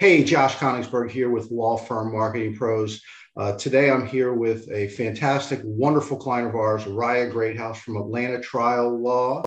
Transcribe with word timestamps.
Hey, 0.00 0.24
Josh 0.24 0.56
Koningsberg 0.56 1.10
here 1.10 1.28
with 1.28 1.50
Law 1.50 1.76
Firm 1.76 2.10
Marketing 2.10 2.56
Pros. 2.56 3.02
Uh, 3.36 3.52
today 3.58 3.90
I'm 3.90 4.06
here 4.06 4.32
with 4.32 4.66
a 4.72 4.88
fantastic, 4.88 5.60
wonderful 5.62 6.16
client 6.16 6.48
of 6.48 6.54
ours, 6.54 6.86
Riah 6.86 7.28
Greathouse 7.28 7.82
from 7.82 7.98
Atlanta 7.98 8.40
Trial 8.40 8.98
Law. 8.98 9.42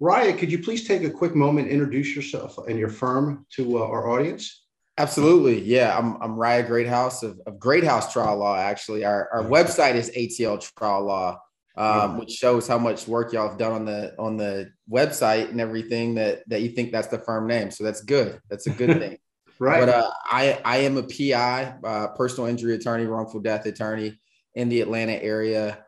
Riah, 0.00 0.36
could 0.36 0.50
you 0.50 0.58
please 0.58 0.88
take 0.88 1.04
a 1.04 1.10
quick 1.10 1.36
moment, 1.36 1.68
introduce 1.68 2.16
yourself 2.16 2.58
and 2.66 2.80
your 2.80 2.88
firm 2.88 3.46
to 3.50 3.78
uh, 3.78 3.82
our 3.82 4.10
audience? 4.10 4.64
Absolutely. 4.98 5.60
Yeah, 5.60 5.96
I'm, 5.96 6.20
I'm 6.20 6.34
Riah 6.34 6.66
Greathouse 6.66 7.22
of, 7.22 7.40
of 7.46 7.60
Greathouse 7.60 8.12
Trial 8.12 8.38
Law, 8.38 8.56
actually. 8.56 9.04
Our, 9.04 9.28
our 9.32 9.44
website 9.44 9.94
is 9.94 10.10
ATL 10.10 10.68
Trial 10.74 11.04
Law 11.04 11.38
um, 11.76 12.18
which 12.18 12.32
shows 12.32 12.66
how 12.66 12.76
much 12.76 13.06
work 13.06 13.32
y'all 13.32 13.48
have 13.48 13.56
done 13.56 13.72
on 13.72 13.84
the 13.84 14.14
on 14.18 14.36
the 14.36 14.72
website 14.90 15.48
and 15.50 15.60
everything 15.60 16.16
that 16.16 16.42
that 16.48 16.60
you 16.60 16.70
think 16.70 16.90
that's 16.90 17.06
the 17.06 17.18
firm 17.18 17.46
name. 17.46 17.70
So 17.70 17.84
that's 17.84 18.02
good. 18.02 18.40
That's 18.50 18.66
a 18.66 18.70
good 18.70 18.98
thing. 18.98 19.18
Right. 19.62 19.80
But 19.80 19.88
uh, 19.88 20.10
I 20.24 20.60
I 20.64 20.76
am 20.78 20.96
a 20.96 21.02
PI, 21.02 21.76
uh, 21.84 22.08
personal 22.08 22.48
injury 22.48 22.74
attorney, 22.74 23.04
wrongful 23.04 23.40
death 23.40 23.66
attorney 23.66 24.20
in 24.54 24.68
the 24.68 24.80
Atlanta 24.80 25.22
area. 25.22 25.84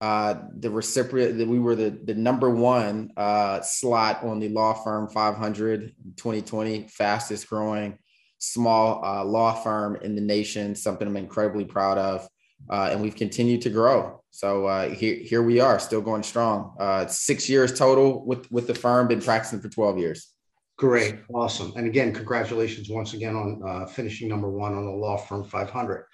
Uh, 0.00 0.42
the 0.56 0.70
recipient 0.70 1.38
that 1.38 1.48
we 1.48 1.58
were 1.58 1.74
the 1.74 1.90
the 2.04 2.14
number 2.14 2.50
one 2.50 3.10
uh, 3.16 3.60
slot 3.60 4.22
on 4.22 4.38
the 4.38 4.48
law 4.48 4.72
firm 4.72 5.08
500 5.08 5.92
2020 6.16 6.86
fastest 6.88 7.48
growing 7.48 7.98
small 8.38 9.04
uh, 9.04 9.24
law 9.24 9.52
firm 9.54 9.96
in 9.96 10.14
the 10.14 10.20
nation. 10.20 10.74
Something 10.74 11.08
I'm 11.08 11.16
incredibly 11.16 11.64
proud 11.64 11.98
of 11.98 12.28
uh, 12.70 12.88
and 12.90 13.00
we've 13.00 13.16
continued 13.16 13.62
to 13.62 13.70
grow. 13.70 14.22
So 14.30 14.66
uh, 14.66 14.90
here, 14.90 15.14
here 15.16 15.42
we 15.42 15.60
are, 15.60 15.78
still 15.78 16.00
going 16.00 16.22
strong. 16.22 16.74
Uh, 16.78 17.06
six 17.06 17.48
years 17.48 17.76
total 17.76 18.24
with 18.24 18.50
with 18.50 18.66
the 18.66 18.74
firm. 18.74 19.08
Been 19.08 19.20
practicing 19.20 19.60
for 19.60 19.68
twelve 19.68 19.98
years. 19.98 20.32
Great, 20.78 21.16
awesome, 21.34 21.72
and 21.76 21.86
again, 21.86 22.14
congratulations 22.14 22.88
once 22.88 23.12
again 23.12 23.34
on 23.34 23.60
uh, 23.66 23.86
finishing 23.86 24.28
number 24.28 24.48
one 24.48 24.74
on 24.74 24.84
the 24.84 24.90
law 24.90 25.16
firm 25.16 25.44
500. 25.44 26.06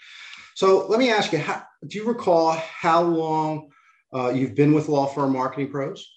So 0.55 0.87
let 0.87 0.99
me 0.99 1.11
ask 1.11 1.33
you, 1.33 1.39
how, 1.39 1.63
do 1.87 1.99
you 1.99 2.05
recall 2.05 2.53
how 2.53 3.03
long 3.03 3.69
uh, 4.15 4.31
you've 4.31 4.55
been 4.55 4.73
with 4.73 4.89
Law 4.89 5.07
Firm 5.07 5.33
Marketing 5.33 5.71
Pros? 5.71 6.11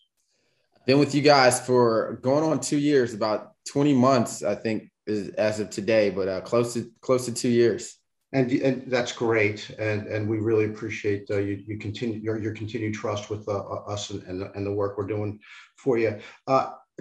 Been 0.86 1.00
with 1.00 1.14
you 1.14 1.22
guys 1.22 1.59
for 1.59 2.20
going 2.22 2.50
on 2.50 2.62
two 2.62 2.78
years, 2.78 3.14
about 3.14 3.52
20 3.70 3.94
months, 3.94 4.44
I 4.44 4.56
think, 4.56 4.92
is, 5.06 5.30
as 5.30 5.59
of 5.59 5.70
today, 5.70 6.09
but 6.09 6.30
uh, 6.30 6.42
close 6.42 6.73
to 6.76 6.89
close 7.02 7.26
to 7.26 7.34
two 7.34 7.50
years 7.50 7.98
and, 8.34 8.52
and 8.52 8.84
that's 8.88 9.14
great, 9.14 9.70
and 9.80 10.06
and 10.08 10.30
we 10.30 10.39
really 10.39 10.66
appreciate 10.66 11.30
uh, 11.32 11.38
you 11.38 11.64
you 11.66 11.78
continue 11.78 12.20
your, 12.20 12.38
your 12.38 12.54
continued 12.54 12.94
trust 12.94 13.30
with 13.30 13.48
uh, 13.48 13.59
us 13.59 14.09
and, 14.09 14.22
and 14.23 14.42
the, 14.42 14.52
and 14.52 14.66
the 14.66 14.73
work 14.73 14.98
we're 14.98 15.08
doing 15.08 15.39
for 15.78 15.98
you. 15.98 16.20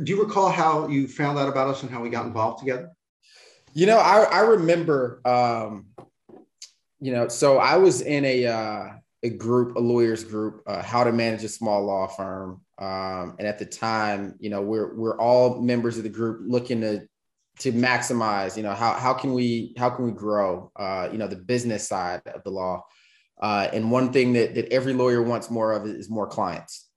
Do 0.03 0.13
you 0.13 0.23
recall 0.23 0.51
how 0.51 0.89
you 0.89 1.09
found 1.09 1.39
out 1.39 1.49
about 1.49 1.69
us 1.69 1.83
and 1.83 1.91
how 1.91 2.03
we 2.03 2.11
got 2.11 2.27
involved 2.27 2.59
together? 2.59 2.91
You 3.73 3.87
know, 3.87 3.99
I 3.99 4.23
I 4.23 4.41
remember, 4.41 5.21
um, 5.25 5.87
you 7.01 7.13
know, 7.13 7.29
so 7.29 7.59
I 7.59 7.77
was 7.77 8.01
in 8.01 8.25
a 8.25 8.47
uh, 8.47 8.89
a 9.23 9.31
group, 9.31 9.77
a 9.77 9.81
lawyers 9.81 10.25
group, 10.25 10.63
uh, 10.67 10.83
how 10.83 11.05
to 11.05 11.13
manage 11.13 11.45
a 11.45 11.49
small 11.49 11.85
law 11.85 12.07
firm, 12.07 12.63
um, 12.79 13.37
and 13.39 13.47
at 13.47 13.59
the 13.59 13.67
time, 13.67 14.35
you 14.39 14.51
know, 14.51 14.63
we're 14.63 14.95
we're 14.95 15.19
all 15.19 15.61
members 15.61 15.99
of 15.99 16.05
the 16.05 16.11
group 16.11 16.41
looking 16.47 16.81
to 16.83 17.07
to 17.59 17.73
maximize 17.73 18.57
you 18.57 18.63
know 18.63 18.75
how, 18.75 18.93
how 18.93 19.15
can 19.15 19.33
we 19.33 19.75
how 19.79 19.89
can 19.89 20.05
we 20.05 20.13
grow 20.13 20.71
uh, 20.77 21.09
you 21.11 21.19
know 21.19 21.27
the 21.27 21.37
business 21.37 21.89
side 21.89 22.23
of 22.27 22.43
the 22.45 22.51
law? 22.51 22.85
Uh, 23.41 23.69
and 23.73 23.91
one 23.91 24.13
thing 24.13 24.33
that, 24.33 24.55
that 24.55 24.73
every 24.73 24.95
lawyer 24.95 25.23
wants 25.23 25.51
more 25.51 25.73
of 25.73 25.87
is 25.87 26.09
more 26.09 26.27
clients. 26.27 26.89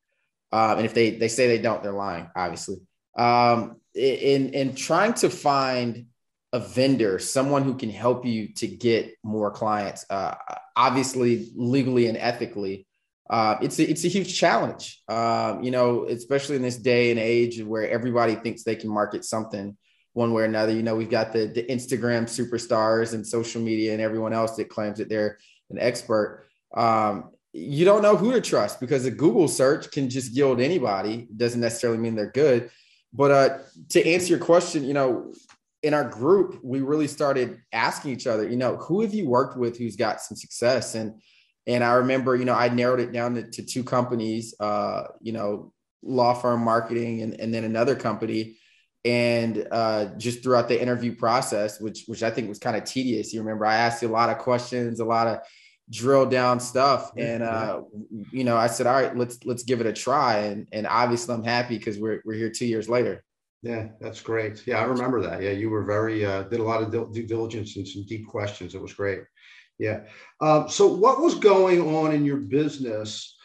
Um, 0.52 0.78
and 0.78 0.86
if 0.86 0.94
they 0.94 1.12
they 1.12 1.28
say 1.28 1.48
they 1.48 1.62
don't 1.62 1.84
they're 1.84 1.92
lying 1.92 2.30
obviously 2.36 2.78
um, 3.18 3.78
in 3.94 4.50
in 4.54 4.76
trying 4.76 5.14
to 5.14 5.30
find 5.30 6.06
a 6.52 6.60
vendor 6.60 7.20
someone 7.20 7.64
who 7.64 7.76
can 7.76 7.90
help 7.90 8.26
you 8.26 8.54
to 8.54 8.68
get 8.68 9.14
more 9.24 9.52
clients 9.52 10.06
uh, 10.10 10.36
obviously 10.76 11.52
legally 11.56 12.08
and 12.08 12.18
ethically 12.18 12.88
uh, 13.30 13.56
it's 13.62 13.78
a, 13.78 13.88
it's 13.88 14.06
a 14.06 14.08
huge 14.08 14.40
challenge 14.40 15.02
um, 15.08 15.64
you 15.64 15.72
know 15.72 16.06
especially 16.06 16.56
in 16.56 16.62
this 16.62 16.78
day 16.78 17.12
and 17.12 17.20
age 17.20 17.62
where 17.62 17.90
everybody 17.90 18.36
thinks 18.36 18.64
they 18.64 18.76
can 18.76 18.90
market 18.90 19.24
something 19.24 19.78
one 20.14 20.34
way 20.34 20.44
or 20.44 20.46
another. 20.46 20.74
You 20.74 20.84
know, 20.84 20.96
we've 20.96 21.10
got 21.10 21.32
the, 21.34 21.48
the 21.48 21.64
Instagram 21.64 22.24
superstars 22.24 23.14
and 23.14 23.26
social 23.26 23.62
media 23.62 23.94
and 23.94 24.02
everyone 24.02 24.34
else 24.34 24.56
that 24.58 24.70
claims 24.70 24.98
that 24.98 25.10
they're 25.10 25.38
an 25.70 25.80
expert. 25.80 26.48
Um, 26.76 27.32
you 27.54 27.86
don't 27.86 28.02
know 28.02 28.16
who 28.16 28.32
to 28.34 28.42
trust 28.42 28.80
because 28.80 29.06
a 29.06 29.12
Google 29.12 29.48
search 29.48 29.90
can 29.92 30.10
just 30.10 30.32
yield 30.32 30.60
anybody. 30.60 31.28
It 31.30 31.38
doesn't 31.38 31.62
necessarily 31.62 32.00
mean 32.00 32.16
they're 32.16 32.32
good. 32.32 32.70
But 33.14 33.32
uh, 33.32 33.58
to 33.90 34.08
answer 34.08 34.28
your 34.28 34.40
question, 34.40 34.84
you 34.84 34.94
know, 34.94 35.34
in 35.82 35.94
our 35.94 36.08
group, 36.08 36.60
we 36.64 36.82
really 36.82 37.08
started 37.08 37.60
asking 37.72 38.12
each 38.12 38.28
other, 38.28 38.48
you 38.48 38.58
know, 38.58 38.76
who 38.78 39.02
have 39.02 39.14
you 39.14 39.28
worked 39.28 39.58
with 39.58 39.78
who's 39.78 39.96
got 39.96 40.22
some 40.22 40.38
success? 40.38 40.96
And 40.96 41.22
and 41.68 41.84
I 41.84 41.94
remember, 41.94 42.36
you 42.36 42.46
know, 42.46 42.56
I 42.56 42.70
narrowed 42.70 43.00
it 43.00 43.12
down 43.12 43.36
to, 43.36 43.44
to 43.44 43.64
two 43.64 43.84
companies, 43.84 44.56
uh, 44.60 45.04
you 45.22 45.32
know, 45.32 45.72
law 46.02 46.34
firm 46.34 46.62
marketing 46.64 47.22
and, 47.22 47.40
and 47.40 47.54
then 47.54 47.64
another 47.64 47.96
company 47.96 48.58
and 49.06 49.68
uh, 49.72 50.06
just 50.18 50.44
throughout 50.44 50.68
the 50.68 50.82
interview 50.82 51.16
process, 51.16 51.80
which 51.80 52.04
which 52.08 52.24
I 52.24 52.30
think 52.30 52.50
was 52.50 52.60
kind 52.60 52.76
of 52.76 52.84
tedious. 52.84 53.34
You 53.34 53.42
remember 53.42 53.66
I 53.66 53.76
asked 53.76 54.02
you 54.02 54.10
a 54.10 54.12
lot 54.12 54.30
of 54.30 54.40
questions, 54.40 55.00
a 55.00 55.06
lot 55.06 55.28
of 55.28 55.40
drill 55.90 56.26
down 56.26 56.60
stuff, 56.60 57.12
and 57.18 57.44
uh, 57.44 57.82
you 58.32 58.44
know 58.44 58.58
I 58.58 58.68
said, 58.68 58.88
all 58.88 59.02
right, 59.02 59.16
let's 59.16 59.44
let's 59.46 59.64
give 59.64 59.82
it 59.82 59.88
a 59.88 59.94
try, 59.94 60.38
and 60.40 60.68
and 60.72 60.88
obviously 60.88 61.34
I'm 61.34 61.44
happy 61.44 61.78
because 61.78 61.98
we're 61.98 62.22
we're 62.26 62.36
here 62.36 62.52
two 62.52 62.66
years 62.66 62.90
later. 62.90 63.24
Yeah, 63.62 63.90
that's 64.00 64.22
great. 64.22 64.66
Yeah, 64.66 64.80
I 64.80 64.84
remember 64.84 65.22
that. 65.22 65.42
Yeah, 65.42 65.52
you 65.52 65.70
were 65.70 65.84
very 65.84 66.26
uh, 66.26 66.44
did 66.44 66.60
a 66.60 66.64
lot 66.64 66.82
of 66.82 66.92
due 66.92 67.28
diligence 67.28 67.76
and 67.76 67.88
some 67.88 68.06
deep 68.06 68.28
questions. 68.28 68.76
It 68.76 68.82
was 68.82 68.94
great. 68.94 69.22
Yeah. 69.78 70.02
Um, 70.42 70.70
so 70.70 70.88
what 70.88 71.22
was 71.22 71.36
going 71.36 71.82
on 71.96 72.14
in 72.14 72.26
your 72.26 72.38
business 72.38 73.36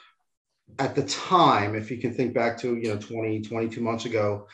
at 0.78 0.94
the 0.94 1.04
time, 1.04 1.74
if 1.74 1.90
you 1.90 1.98
can 1.98 2.12
think 2.12 2.34
back 2.34 2.58
to 2.58 2.76
you 2.76 2.88
know 2.88 2.98
20, 2.98 3.42
22 3.42 3.80
months 3.80 4.04
ago? 4.04 4.46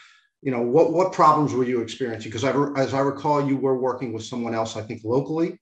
you 0.42 0.50
know 0.50 0.62
what 0.62 0.92
what 0.92 1.12
problems 1.12 1.52
were 1.52 1.64
you 1.64 1.80
experiencing 1.80 2.30
because 2.30 2.44
as 2.76 2.94
i 2.94 3.00
recall 3.00 3.46
you 3.46 3.56
were 3.56 3.78
working 3.78 4.12
with 4.12 4.24
someone 4.24 4.54
else 4.54 4.76
i 4.76 4.80
think 4.80 5.02
locally 5.04 5.58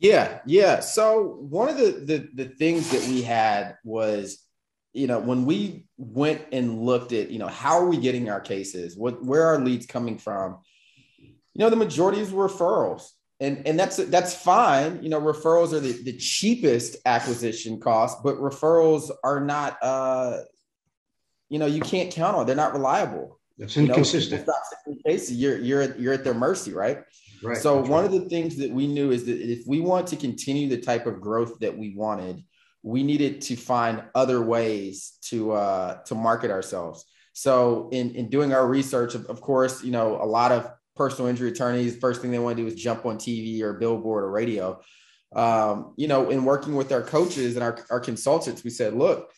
yeah 0.00 0.40
yeah. 0.46 0.80
So 0.80 1.36
one 1.40 1.68
of 1.68 1.76
the, 1.76 1.92
the 2.04 2.44
the 2.44 2.48
things 2.50 2.90
that 2.90 3.06
we 3.08 3.22
had 3.22 3.76
was 3.84 4.44
you 4.92 5.06
know 5.06 5.20
when 5.20 5.44
we 5.44 5.86
went 5.96 6.42
and 6.52 6.82
looked 6.82 7.12
at 7.12 7.30
you 7.30 7.38
know 7.38 7.46
how 7.46 7.78
are 7.78 7.86
we 7.86 7.98
getting 7.98 8.28
our 8.28 8.40
cases? 8.40 8.96
What 8.96 9.24
where 9.24 9.46
are 9.46 9.60
leads 9.60 9.86
coming 9.86 10.18
from? 10.18 10.58
You 11.18 11.60
know 11.64 11.70
the 11.70 11.76
majority 11.76 12.20
is 12.20 12.30
referrals. 12.30 13.08
And 13.38 13.66
and 13.66 13.78
that's 13.78 13.96
that's 13.96 14.34
fine. 14.34 15.02
You 15.02 15.08
know 15.08 15.20
referrals 15.20 15.72
are 15.72 15.80
the, 15.80 15.92
the 15.92 16.16
cheapest 16.16 16.96
acquisition 17.06 17.80
cost 17.80 18.22
but 18.22 18.36
referrals 18.36 19.10
are 19.22 19.40
not 19.40 19.78
uh 19.82 20.40
you 21.48 21.58
know 21.58 21.66
you 21.66 21.80
can't 21.80 22.10
count 22.12 22.36
on. 22.36 22.46
They're 22.46 22.56
not 22.56 22.72
reliable. 22.72 23.38
It's 23.58 23.76
inconsistent. 23.76 24.48
You 24.86 24.96
know, 25.04 25.18
you're 25.28 25.58
you're 25.58 25.96
you're 25.96 26.12
at 26.14 26.24
their 26.24 26.34
mercy, 26.34 26.72
right? 26.72 27.00
Right. 27.42 27.56
So 27.56 27.76
one 27.80 27.90
right. 27.90 28.04
of 28.04 28.12
the 28.12 28.28
things 28.28 28.56
that 28.56 28.70
we 28.70 28.86
knew 28.86 29.10
is 29.10 29.24
that 29.26 29.40
if 29.40 29.66
we 29.66 29.80
want 29.80 30.06
to 30.08 30.16
continue 30.16 30.68
the 30.68 30.80
type 30.80 31.06
of 31.06 31.20
growth 31.20 31.58
that 31.60 31.76
we 31.76 31.94
wanted, 31.94 32.44
we 32.82 33.02
needed 33.02 33.40
to 33.42 33.56
find 33.56 34.02
other 34.14 34.42
ways 34.42 35.18
to 35.22 35.52
uh, 35.52 36.02
to 36.04 36.14
market 36.14 36.50
ourselves. 36.50 37.04
So 37.32 37.88
in 37.92 38.14
in 38.14 38.28
doing 38.28 38.52
our 38.52 38.66
research, 38.66 39.14
of, 39.14 39.26
of 39.26 39.40
course, 39.40 39.82
you 39.82 39.90
know, 39.90 40.22
a 40.22 40.24
lot 40.26 40.52
of 40.52 40.70
personal 40.96 41.28
injury 41.28 41.50
attorneys, 41.50 41.96
first 41.96 42.20
thing 42.20 42.30
they 42.30 42.38
want 42.38 42.56
to 42.56 42.62
do 42.62 42.68
is 42.68 42.74
jump 42.74 43.06
on 43.06 43.16
TV 43.16 43.62
or 43.62 43.74
billboard 43.74 44.24
or 44.24 44.30
radio. 44.30 44.80
Um, 45.34 45.94
you 45.96 46.08
know, 46.08 46.28
in 46.28 46.44
working 46.44 46.74
with 46.74 46.92
our 46.92 47.02
coaches 47.02 47.54
and 47.54 47.62
our, 47.62 47.84
our 47.90 48.00
consultants, 48.00 48.64
we 48.64 48.70
said, 48.70 48.94
look, 48.94 49.30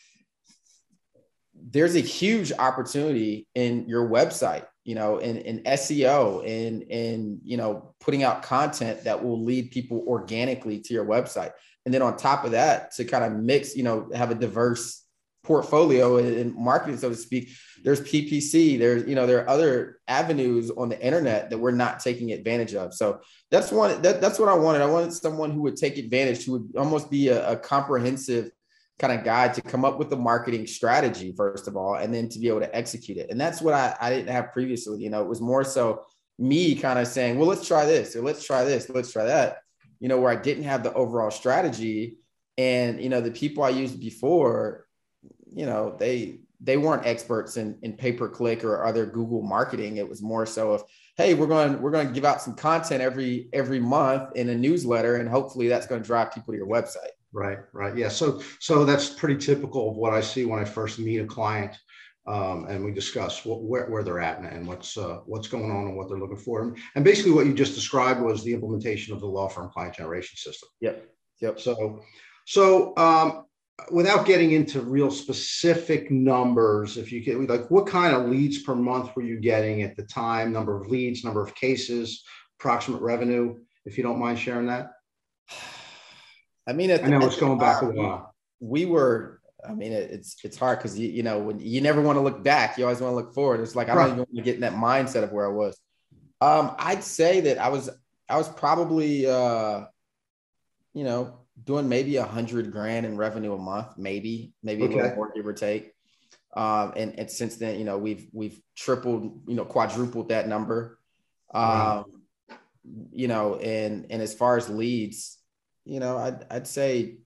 there's 1.53 1.95
a 1.95 2.01
huge 2.01 2.51
opportunity 2.51 3.47
in 3.55 3.87
your 3.87 4.09
website, 4.09 4.65
you 4.83 4.95
know, 4.95 5.19
in, 5.19 5.37
in 5.37 5.63
SEO 5.63 6.39
and 6.39 6.83
in, 6.83 7.39
you 7.43 7.57
know, 7.57 7.93
putting 7.99 8.23
out 8.23 8.43
content 8.43 9.03
that 9.05 9.23
will 9.23 9.41
lead 9.43 9.71
people 9.71 10.03
organically 10.07 10.79
to 10.79 10.93
your 10.93 11.05
website. 11.05 11.51
And 11.85 11.93
then 11.93 12.01
on 12.01 12.17
top 12.17 12.43
of 12.43 12.51
that, 12.51 12.91
to 12.95 13.05
kind 13.05 13.23
of 13.23 13.33
mix, 13.33 13.75
you 13.75 13.83
know, 13.83 14.09
have 14.13 14.31
a 14.31 14.35
diverse 14.35 15.03
portfolio 15.43 16.17
in 16.17 16.55
marketing, 16.55 16.97
so 16.97 17.09
to 17.09 17.15
speak, 17.15 17.49
there's 17.83 17.99
PPC, 17.99 18.79
there's, 18.79 19.05
you 19.07 19.15
know, 19.15 19.27
there 19.27 19.43
are 19.43 19.49
other 19.49 19.99
avenues 20.07 20.71
on 20.71 20.87
the 20.87 21.05
internet 21.05 21.49
that 21.49 21.57
we're 21.57 21.71
not 21.71 21.99
taking 21.99 22.31
advantage 22.31 22.73
of. 22.75 22.93
So 22.93 23.19
that's 23.51 23.71
one, 23.71 24.01
that, 24.03 24.21
that's 24.21 24.39
what 24.39 24.47
I 24.47 24.53
wanted. 24.53 24.81
I 24.81 24.85
wanted 24.85 25.11
someone 25.11 25.51
who 25.51 25.61
would 25.63 25.75
take 25.75 25.97
advantage, 25.97 26.45
who 26.45 26.53
would 26.53 26.77
almost 26.77 27.11
be 27.11 27.27
a, 27.27 27.51
a 27.51 27.57
comprehensive 27.57 28.51
kind 28.99 29.17
of 29.17 29.25
guide 29.25 29.53
to 29.55 29.61
come 29.61 29.83
up 29.83 29.97
with 29.97 30.09
the 30.09 30.15
marketing 30.15 30.67
strategy 30.67 31.33
first 31.35 31.67
of 31.67 31.75
all 31.75 31.95
and 31.95 32.13
then 32.13 32.29
to 32.29 32.39
be 32.39 32.47
able 32.47 32.59
to 32.59 32.75
execute 32.75 33.17
it. 33.17 33.29
And 33.29 33.39
that's 33.39 33.61
what 33.61 33.73
I, 33.73 33.95
I 33.99 34.09
didn't 34.09 34.29
have 34.29 34.51
previously 34.51 35.01
you 35.01 35.09
know 35.09 35.21
it 35.21 35.27
was 35.27 35.41
more 35.41 35.63
so 35.63 36.05
me 36.39 36.75
kind 36.75 36.99
of 36.99 37.07
saying 37.07 37.37
well 37.37 37.47
let's 37.47 37.67
try 37.67 37.85
this 37.85 38.15
or 38.15 38.21
let's 38.21 38.43
try 38.43 38.63
this 38.63 38.89
let's 38.89 39.11
try 39.11 39.23
that 39.23 39.59
you 39.99 40.07
know 40.07 40.19
where 40.19 40.31
i 40.31 40.35
didn't 40.35 40.63
have 40.63 40.83
the 40.83 40.93
overall 40.93 41.31
strategy. 41.31 42.17
And 42.57 43.01
you 43.01 43.09
know 43.09 43.21
the 43.21 43.31
people 43.31 43.63
i 43.63 43.69
used 43.69 43.99
before 43.99 44.85
you 45.51 45.65
know 45.65 45.95
they 45.97 46.39
they 46.61 46.77
weren't 46.77 47.05
experts 47.05 47.57
in, 47.57 47.77
in 47.81 47.93
pay 47.93 48.13
per 48.13 48.29
click 48.29 48.63
or 48.63 48.85
other 48.85 49.05
google 49.05 49.41
marketing. 49.41 49.97
It 49.97 50.07
was 50.07 50.21
more 50.21 50.45
so 50.45 50.71
of 50.71 50.83
hey, 51.15 51.33
we're 51.33 51.47
going 51.47 51.81
we're 51.81 51.91
going 51.91 52.07
to 52.07 52.13
give 52.13 52.25
out 52.25 52.41
some 52.41 52.55
content 52.55 53.01
every 53.01 53.49
every 53.53 53.79
month 53.79 54.35
in 54.35 54.49
a 54.49 54.55
newsletter, 54.55 55.17
and 55.17 55.29
hopefully 55.29 55.67
that's 55.67 55.87
going 55.87 56.01
to 56.01 56.07
drive 56.07 56.33
people 56.33 56.53
to 56.53 56.57
your 56.57 56.67
website. 56.67 57.13
Right, 57.33 57.57
right, 57.73 57.97
yeah. 57.97 58.09
So 58.09 58.41
so 58.59 58.85
that's 58.85 59.09
pretty 59.09 59.37
typical 59.37 59.89
of 59.89 59.97
what 59.97 60.13
I 60.13 60.21
see 60.21 60.45
when 60.45 60.59
I 60.59 60.65
first 60.65 60.99
meet 60.99 61.17
a 61.17 61.25
client. 61.25 61.75
Um, 62.25 62.67
and 62.69 62.85
we 62.85 62.93
discuss 62.93 63.43
what, 63.43 63.63
where, 63.63 63.89
where 63.89 64.01
they're 64.01 64.21
at 64.21 64.37
and, 64.37 64.47
and 64.47 64.65
what's 64.65 64.95
uh, 64.95 65.17
what's 65.25 65.49
going 65.49 65.71
on 65.71 65.87
and 65.87 65.97
what 65.97 66.07
they're 66.07 66.19
looking 66.19 66.37
for. 66.37 66.73
And 66.95 67.03
basically, 67.03 67.31
what 67.31 67.47
you 67.47 67.53
just 67.53 67.73
described 67.73 68.21
was 68.21 68.43
the 68.43 68.53
implementation 68.53 69.13
of 69.13 69.19
the 69.19 69.25
law 69.25 69.49
firm 69.49 69.69
client 69.73 69.95
generation 69.95 70.37
system. 70.37 70.69
Yep. 70.79 71.09
Yep. 71.41 71.59
So, 71.59 72.01
so 72.45 72.95
um, 72.95 73.45
without 73.91 74.25
getting 74.25 74.51
into 74.51 74.79
real 74.79 75.11
specific 75.11 76.11
numbers, 76.11 76.97
if 76.97 77.11
you 77.11 77.19
get 77.19 77.41
like 77.49 77.69
what 77.69 77.87
kind 77.87 78.15
of 78.15 78.29
leads 78.29 78.61
per 78.61 78.75
month 78.75 79.13
were 79.15 79.23
you 79.23 79.39
getting 79.39 79.81
at 79.81 79.97
the 79.97 80.03
time, 80.03 80.53
number 80.53 80.79
of 80.79 80.87
leads, 80.87 81.25
number 81.25 81.43
of 81.43 81.53
cases, 81.55 82.23
approximate 82.59 83.01
revenue, 83.01 83.57
if 83.85 83.97
you 83.97 84.03
don't 84.03 84.19
mind 84.19 84.39
sharing 84.39 84.67
that? 84.67 84.91
I 86.65 86.73
mean, 86.73 86.91
I 86.91 86.97
know 86.97 87.25
it's 87.25 87.37
going 87.37 87.59
back 87.59 87.81
a 87.81 87.85
while. 87.85 88.33
We 88.59 88.85
were, 88.85 89.41
I 89.67 89.73
mean, 89.73 89.91
it's 89.91 90.37
it's 90.43 90.57
hard 90.57 90.79
because 90.79 90.97
you 90.97 91.09
you 91.09 91.23
know 91.23 91.39
when 91.39 91.59
you 91.59 91.81
never 91.81 92.01
want 92.01 92.17
to 92.17 92.21
look 92.21 92.43
back, 92.43 92.77
you 92.77 92.85
always 92.85 93.01
want 93.01 93.11
to 93.11 93.15
look 93.15 93.33
forward. 93.33 93.59
It's 93.59 93.75
like 93.75 93.89
I 93.89 93.95
don't 93.95 94.05
even 94.05 94.17
want 94.19 94.35
to 94.35 94.41
get 94.41 94.55
in 94.55 94.61
that 94.61 94.73
mindset 94.73 95.23
of 95.23 95.31
where 95.31 95.45
I 95.45 95.51
was. 95.51 95.79
Um, 96.41 96.75
I'd 96.77 97.03
say 97.03 97.41
that 97.41 97.57
I 97.57 97.69
was 97.69 97.89
I 98.29 98.37
was 98.37 98.47
probably 98.49 99.27
uh, 99.27 99.85
you 100.93 101.03
know 101.03 101.43
doing 101.61 101.87
maybe 101.87 102.17
a 102.17 102.25
hundred 102.25 102.71
grand 102.71 103.05
in 103.05 103.17
revenue 103.17 103.53
a 103.53 103.57
month, 103.57 103.97
maybe, 103.97 104.53
maybe 104.63 104.83
okay. 104.83 104.93
a 104.93 104.97
little 104.97 105.15
more 105.15 105.31
give 105.33 105.45
or 105.45 105.53
take. 105.53 105.93
Um, 106.55 106.93
and, 106.95 107.19
and 107.19 107.29
since 107.29 107.57
then, 107.57 107.77
you 107.79 107.85
know, 107.85 107.97
we've, 107.97 108.27
we've 108.31 108.59
tripled, 108.75 109.41
you 109.47 109.55
know, 109.55 109.65
quadrupled 109.65 110.29
that 110.29 110.47
number. 110.47 110.99
Um, 111.53 111.63
wow. 111.63 112.05
you 113.11 113.27
know, 113.27 113.55
and, 113.55 114.07
and 114.09 114.21
as 114.21 114.33
far 114.33 114.57
as 114.57 114.69
leads, 114.69 115.37
you 115.85 115.99
know, 115.99 116.17
I'd, 116.17 116.45
I'd 116.49 116.67
say 116.67 117.17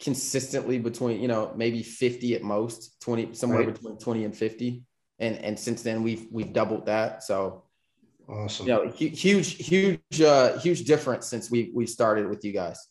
consistently 0.00 0.78
between, 0.78 1.20
you 1.20 1.28
know, 1.28 1.52
maybe 1.56 1.82
50 1.82 2.34
at 2.34 2.42
most, 2.42 3.00
20, 3.00 3.34
somewhere 3.34 3.60
right. 3.60 3.74
between 3.74 3.98
20 3.98 4.24
and 4.24 4.36
50. 4.36 4.82
And, 5.18 5.36
and 5.38 5.58
since 5.58 5.82
then 5.82 6.02
we've, 6.02 6.26
we've 6.30 6.52
doubled 6.52 6.86
that. 6.86 7.24
So, 7.24 7.64
awesome. 8.28 8.66
You 8.66 8.72
know, 8.72 8.88
huge, 8.88 9.54
huge, 9.54 10.20
uh, 10.20 10.58
huge 10.58 10.84
difference 10.84 11.26
since 11.26 11.50
we, 11.50 11.72
we 11.74 11.86
started 11.86 12.28
with 12.28 12.44
you 12.44 12.52
guys. 12.52 12.86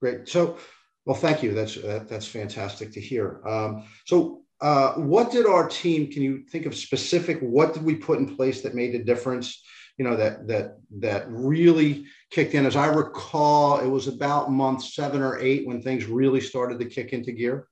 Great. 0.00 0.28
So, 0.28 0.58
well, 1.04 1.16
thank 1.16 1.42
you. 1.42 1.54
That's 1.54 1.76
that, 1.76 2.06
that's 2.08 2.26
fantastic 2.26 2.92
to 2.92 3.00
hear. 3.00 3.40
Um, 3.46 3.84
so, 4.04 4.42
uh, 4.60 4.94
what 4.94 5.30
did 5.30 5.46
our 5.46 5.68
team? 5.68 6.10
Can 6.10 6.22
you 6.22 6.44
think 6.50 6.66
of 6.66 6.74
specific? 6.74 7.38
What 7.40 7.74
did 7.74 7.84
we 7.84 7.94
put 7.94 8.18
in 8.18 8.36
place 8.36 8.62
that 8.62 8.74
made 8.74 8.94
a 8.94 9.04
difference? 9.04 9.62
You 9.96 10.04
know 10.04 10.16
that 10.16 10.46
that 10.48 10.78
that 10.98 11.26
really 11.28 12.06
kicked 12.30 12.54
in. 12.54 12.66
As 12.66 12.76
I 12.76 12.86
recall, 12.86 13.80
it 13.80 13.88
was 13.88 14.08
about 14.08 14.50
month 14.50 14.84
seven 14.84 15.22
or 15.22 15.38
eight 15.38 15.66
when 15.66 15.82
things 15.82 16.06
really 16.06 16.40
started 16.40 16.78
to 16.80 16.86
kick 16.86 17.12
into 17.12 17.32
gear. 17.32 17.68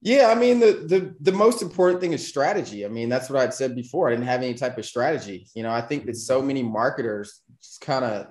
Yeah, 0.00 0.28
I 0.28 0.36
mean 0.36 0.60
the 0.60 0.84
the 0.86 1.14
the 1.20 1.32
most 1.32 1.62
important 1.62 2.00
thing 2.00 2.12
is 2.12 2.26
strategy. 2.26 2.84
I 2.84 2.88
mean 2.88 3.08
that's 3.08 3.28
what 3.28 3.40
I'd 3.40 3.54
said 3.54 3.74
before. 3.74 4.08
I 4.08 4.12
didn't 4.12 4.26
have 4.26 4.42
any 4.42 4.54
type 4.54 4.78
of 4.78 4.86
strategy. 4.86 5.48
You 5.54 5.64
know, 5.64 5.70
I 5.70 5.80
think 5.80 6.06
that 6.06 6.16
so 6.16 6.40
many 6.40 6.62
marketers 6.62 7.42
just 7.60 7.80
kind 7.80 8.04
of 8.04 8.26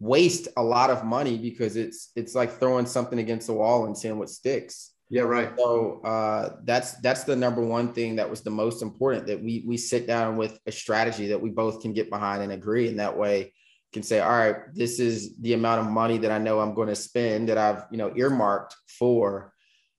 waste 0.00 0.48
a 0.56 0.62
lot 0.62 0.90
of 0.90 1.04
money 1.04 1.38
because 1.38 1.76
it's 1.76 2.10
it's 2.16 2.34
like 2.34 2.58
throwing 2.58 2.86
something 2.86 3.18
against 3.18 3.46
the 3.46 3.54
wall 3.54 3.86
and 3.86 3.96
seeing 3.96 4.18
what 4.18 4.28
sticks. 4.28 4.93
Yeah, 5.10 5.22
right. 5.22 5.52
So 5.56 6.00
uh, 6.02 6.56
that's 6.64 6.94
that's 7.00 7.24
the 7.24 7.36
number 7.36 7.62
one 7.62 7.92
thing 7.92 8.16
that 8.16 8.28
was 8.28 8.40
the 8.40 8.50
most 8.50 8.82
important 8.82 9.26
that 9.26 9.42
we 9.42 9.62
we 9.66 9.76
sit 9.76 10.06
down 10.06 10.36
with 10.36 10.58
a 10.66 10.72
strategy 10.72 11.28
that 11.28 11.40
we 11.40 11.50
both 11.50 11.82
can 11.82 11.92
get 11.92 12.10
behind 12.10 12.42
and 12.42 12.52
agree, 12.52 12.88
and 12.88 12.98
that 12.98 13.16
way 13.16 13.52
can 13.92 14.02
say, 14.02 14.18
all 14.20 14.30
right, 14.30 14.56
this 14.74 14.98
is 14.98 15.36
the 15.38 15.52
amount 15.52 15.80
of 15.80 15.86
money 15.92 16.18
that 16.18 16.32
I 16.32 16.38
know 16.38 16.58
I'm 16.58 16.74
going 16.74 16.88
to 16.88 16.96
spend 16.96 17.48
that 17.48 17.58
I've 17.58 17.84
you 17.90 17.98
know 17.98 18.12
earmarked 18.16 18.74
for 18.98 19.52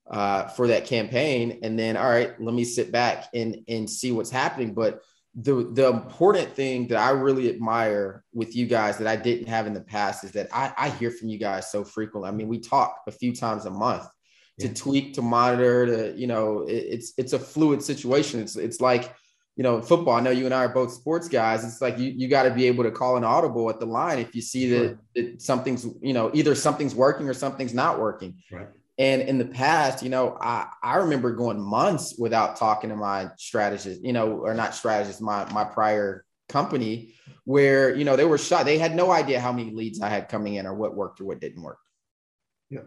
uh, 0.09 0.47
for 0.47 0.67
that 0.67 0.85
campaign, 0.85 1.59
and 1.61 1.77
then 1.77 1.97
all 1.97 2.09
right, 2.09 2.39
let 2.41 2.55
me 2.55 2.63
sit 2.65 2.91
back 2.91 3.27
and 3.33 3.57
and 3.67 3.89
see 3.89 4.11
what's 4.11 4.31
happening, 4.31 4.73
but 4.73 5.01
the 5.35 5.69
the 5.73 5.87
important 5.87 6.51
thing 6.53 6.87
that 6.87 6.97
I 6.97 7.11
really 7.11 7.47
admire 7.49 8.23
with 8.33 8.55
you 8.55 8.65
guys 8.65 8.97
that 8.97 9.07
I 9.07 9.17
didn't 9.17 9.47
have 9.47 9.67
in 9.67 9.73
the 9.73 9.81
past 9.81 10.23
is 10.23 10.31
that 10.31 10.47
I, 10.51 10.73
I 10.77 10.89
hear 10.89 11.11
from 11.11 11.29
you 11.29 11.37
guys 11.37 11.71
so 11.71 11.83
frequently. 11.83 12.29
I 12.29 12.31
mean, 12.31 12.47
we 12.47 12.59
talk 12.59 13.01
a 13.07 13.11
few 13.11 13.35
times 13.35 13.65
a 13.65 13.69
month 13.69 14.07
to 14.59 14.67
yeah. 14.67 14.73
tweak, 14.73 15.13
to 15.15 15.21
monitor, 15.21 15.85
to 15.85 16.17
you 16.17 16.27
know, 16.27 16.61
it, 16.63 16.73
it's 16.73 17.13
it's 17.17 17.33
a 17.33 17.39
fluid 17.39 17.83
situation. 17.83 18.39
It's 18.39 18.55
it's 18.55 18.81
like 18.81 19.13
you 19.55 19.63
know, 19.63 19.81
football. 19.81 20.15
I 20.15 20.19
know 20.19 20.31
you 20.31 20.45
and 20.45 20.53
I 20.53 20.65
are 20.65 20.69
both 20.69 20.91
sports 20.91 21.29
guys. 21.29 21.63
It's 21.63 21.81
like 21.81 21.97
you 21.97 22.11
you 22.15 22.27
got 22.27 22.43
to 22.43 22.51
be 22.51 22.67
able 22.67 22.83
to 22.83 22.91
call 22.91 23.15
an 23.15 23.23
audible 23.23 23.69
at 23.69 23.79
the 23.79 23.85
line 23.85 24.19
if 24.19 24.35
you 24.35 24.41
see 24.41 24.69
sure. 24.69 24.99
that 25.15 25.41
something's 25.41 25.85
you 26.01 26.13
know 26.13 26.29
either 26.33 26.55
something's 26.55 26.93
working 26.93 27.29
or 27.29 27.33
something's 27.33 27.73
not 27.73 27.99
working. 27.99 28.41
Right. 28.51 28.67
And 28.97 29.21
in 29.21 29.37
the 29.37 29.45
past, 29.45 30.03
you 30.03 30.09
know, 30.09 30.37
I, 30.39 30.67
I 30.81 30.97
remember 30.97 31.33
going 31.33 31.59
months 31.59 32.15
without 32.17 32.55
talking 32.55 32.89
to 32.91 32.95
my 32.95 33.29
strategist, 33.37 34.01
you 34.01 34.13
know, 34.13 34.39
or 34.39 34.53
not 34.53 34.73
strategist, 34.73 35.21
my 35.21 35.51
my 35.51 35.63
prior 35.63 36.25
company, 36.49 37.13
where 37.45 37.95
you 37.95 38.03
know 38.03 38.17
they 38.17 38.25
were 38.25 38.37
shot. 38.37 38.65
They 38.65 38.77
had 38.77 38.95
no 38.95 39.11
idea 39.11 39.39
how 39.39 39.53
many 39.53 39.71
leads 39.71 40.01
I 40.01 40.09
had 40.09 40.27
coming 40.27 40.55
in 40.55 40.65
or 40.65 40.73
what 40.73 40.95
worked 40.95 41.21
or 41.21 41.25
what 41.25 41.39
didn't 41.39 41.61
work. 41.61 41.79
Yeah. 42.69 42.81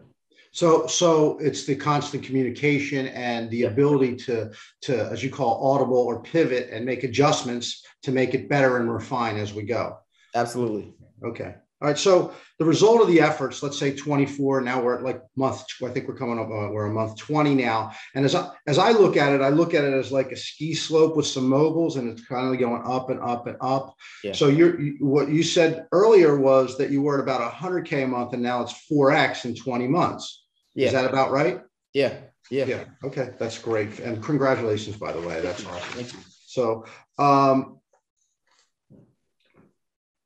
So 0.51 0.87
so 0.87 1.37
it's 1.39 1.65
the 1.65 1.75
constant 1.75 2.23
communication 2.23 3.07
and 3.07 3.49
the 3.51 3.63
ability 3.63 4.15
to 4.17 4.51
to 4.81 5.05
as 5.11 5.23
you 5.23 5.29
call 5.29 5.73
audible 5.73 5.97
or 5.97 6.23
pivot 6.23 6.69
and 6.71 6.85
make 6.85 7.03
adjustments 7.03 7.85
to 8.03 8.11
make 8.11 8.33
it 8.33 8.49
better 8.49 8.77
and 8.77 8.91
refine 8.91 9.37
as 9.37 9.53
we 9.53 9.63
go. 9.63 9.97
Absolutely. 10.35 10.93
Okay. 11.23 11.55
All 11.81 11.87
right. 11.87 11.97
So 11.97 12.33
the 12.57 12.65
result 12.65 13.01
of 13.01 13.07
the 13.07 13.21
efforts, 13.21 13.63
let's 13.63 13.79
say 13.79 13.95
24. 13.95 14.59
Now 14.61 14.81
we're 14.81 14.95
at 14.95 15.03
like 15.03 15.21
month. 15.37 15.63
I 15.81 15.89
think 15.89 16.09
we're 16.09 16.15
coming 16.15 16.37
up. 16.37 16.47
Uh, 16.47 16.71
we're 16.71 16.87
a 16.87 16.93
month 16.93 17.17
20 17.17 17.55
now. 17.55 17.93
And 18.15 18.25
as 18.25 18.35
I 18.35 18.51
as 18.67 18.77
I 18.77 18.91
look 18.91 19.15
at 19.15 19.31
it, 19.31 19.39
I 19.39 19.47
look 19.47 19.73
at 19.73 19.85
it 19.85 19.93
as 19.93 20.11
like 20.11 20.33
a 20.33 20.35
ski 20.35 20.73
slope 20.73 21.15
with 21.15 21.25
some 21.25 21.47
moguls, 21.47 21.95
and 21.95 22.09
it's 22.09 22.25
kind 22.27 22.53
of 22.53 22.59
going 22.59 22.81
up 22.85 23.09
and 23.09 23.21
up 23.21 23.47
and 23.47 23.55
up. 23.61 23.95
Yeah. 24.25 24.33
So 24.33 24.49
you're 24.49 24.79
you, 24.79 24.97
what 24.99 25.29
you 25.29 25.41
said 25.41 25.87
earlier 25.93 26.37
was 26.37 26.77
that 26.77 26.89
you 26.89 27.01
were 27.01 27.17
at 27.17 27.23
about 27.23 27.49
100k 27.53 28.03
a 28.03 28.07
month, 28.07 28.33
and 28.33 28.43
now 28.43 28.61
it's 28.61 28.73
4x 28.91 29.45
in 29.45 29.55
20 29.55 29.87
months. 29.87 30.43
Yeah. 30.75 30.87
Is 30.87 30.93
that 30.93 31.05
about 31.05 31.31
right? 31.31 31.61
Yeah. 31.93 32.13
Yeah. 32.51 32.65
Yeah. 32.65 32.83
Okay. 33.05 33.31
That's 33.39 33.57
great. 33.57 33.99
And 33.99 34.21
congratulations, 34.21 34.97
by 34.97 35.13
the 35.13 35.21
way. 35.21 35.39
That's 35.39 35.65
awesome. 35.65 35.93
Thank 35.93 36.13
you. 36.13 36.19
So, 36.45 36.85
um, 37.17 37.79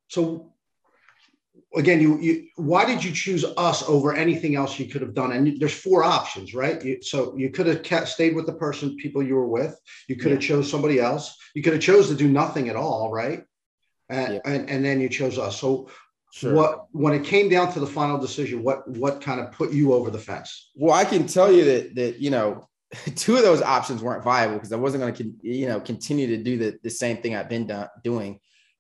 so 0.08 0.53
again, 1.76 2.02
you, 2.02 2.20
you 2.20 2.48
why 2.56 2.86
did 2.86 3.04
you 3.04 3.12
choose 3.12 3.44
us 3.58 3.84
over 3.88 4.14
anything 4.14 4.56
else 4.56 4.80
you 4.80 4.88
could 4.88 5.02
have 5.02 5.14
done? 5.14 5.32
And 5.32 5.60
there's 5.60 5.74
four 5.74 6.04
options, 6.04 6.54
right? 6.54 6.84
You, 6.84 7.02
so 7.02 7.36
you 7.38 7.50
could 7.50 7.68
have 7.68 7.84
kept, 7.84 8.08
stayed 8.10 8.36
with 8.36 8.46
the 8.46 8.54
person, 8.54 8.96
people 8.98 9.24
you 9.24 9.36
were 9.36 9.48
with. 9.48 9.80
You 10.08 10.16
could 10.16 10.30
yeah. 10.30 10.36
have 10.36 10.42
chose 10.42 10.70
somebody 10.70 11.00
else. 11.00 11.36
You 11.56 11.64
could 11.64 11.74
have 11.74 11.82
chose 11.82 12.08
to 12.10 12.16
do 12.16 12.28
nothing 12.28 12.70
at 12.70 12.76
all, 12.76 13.12
right? 13.12 13.44
And, 14.10 14.36
yeah. 14.36 14.40
and, 14.46 14.70
and 14.70 14.86
then 14.86 15.02
you 15.02 15.10
chose 15.10 15.38
us. 15.38 15.60
So 15.60 15.90
Sure. 16.34 16.56
What 16.56 16.86
when 16.94 17.14
it 17.14 17.24
came 17.24 17.48
down 17.48 17.72
to 17.74 17.80
the 17.80 17.86
final 17.86 18.18
decision, 18.18 18.64
what 18.64 18.88
what 18.88 19.22
kind 19.22 19.40
of 19.40 19.52
put 19.52 19.72
you 19.72 19.94
over 19.94 20.10
the 20.10 20.18
fence? 20.18 20.72
Well, 20.74 20.92
I 20.92 21.06
can 21.06 21.28
tell 21.28 21.52
you 21.52 21.64
that 21.66 21.94
that 21.94 22.20
you 22.20 22.32
know 22.32 22.68
two 23.16 23.36
of 23.36 23.44
those 23.44 23.62
options 23.62 24.02
weren't 24.02 24.24
viable 24.24 24.56
because 24.56 24.74
I 24.74 24.78
wasn't 24.78 25.02
going 25.02 25.14
to 25.14 25.32
you 25.44 25.68
know 25.68 25.80
continue 25.80 26.26
to 26.26 26.38
do 26.38 26.58
the 26.58 26.80
the 26.82 26.90
same 26.90 27.18
thing 27.18 27.36
I've 27.36 27.50
been 27.50 27.68
do- 27.68 27.86
doing 28.04 28.40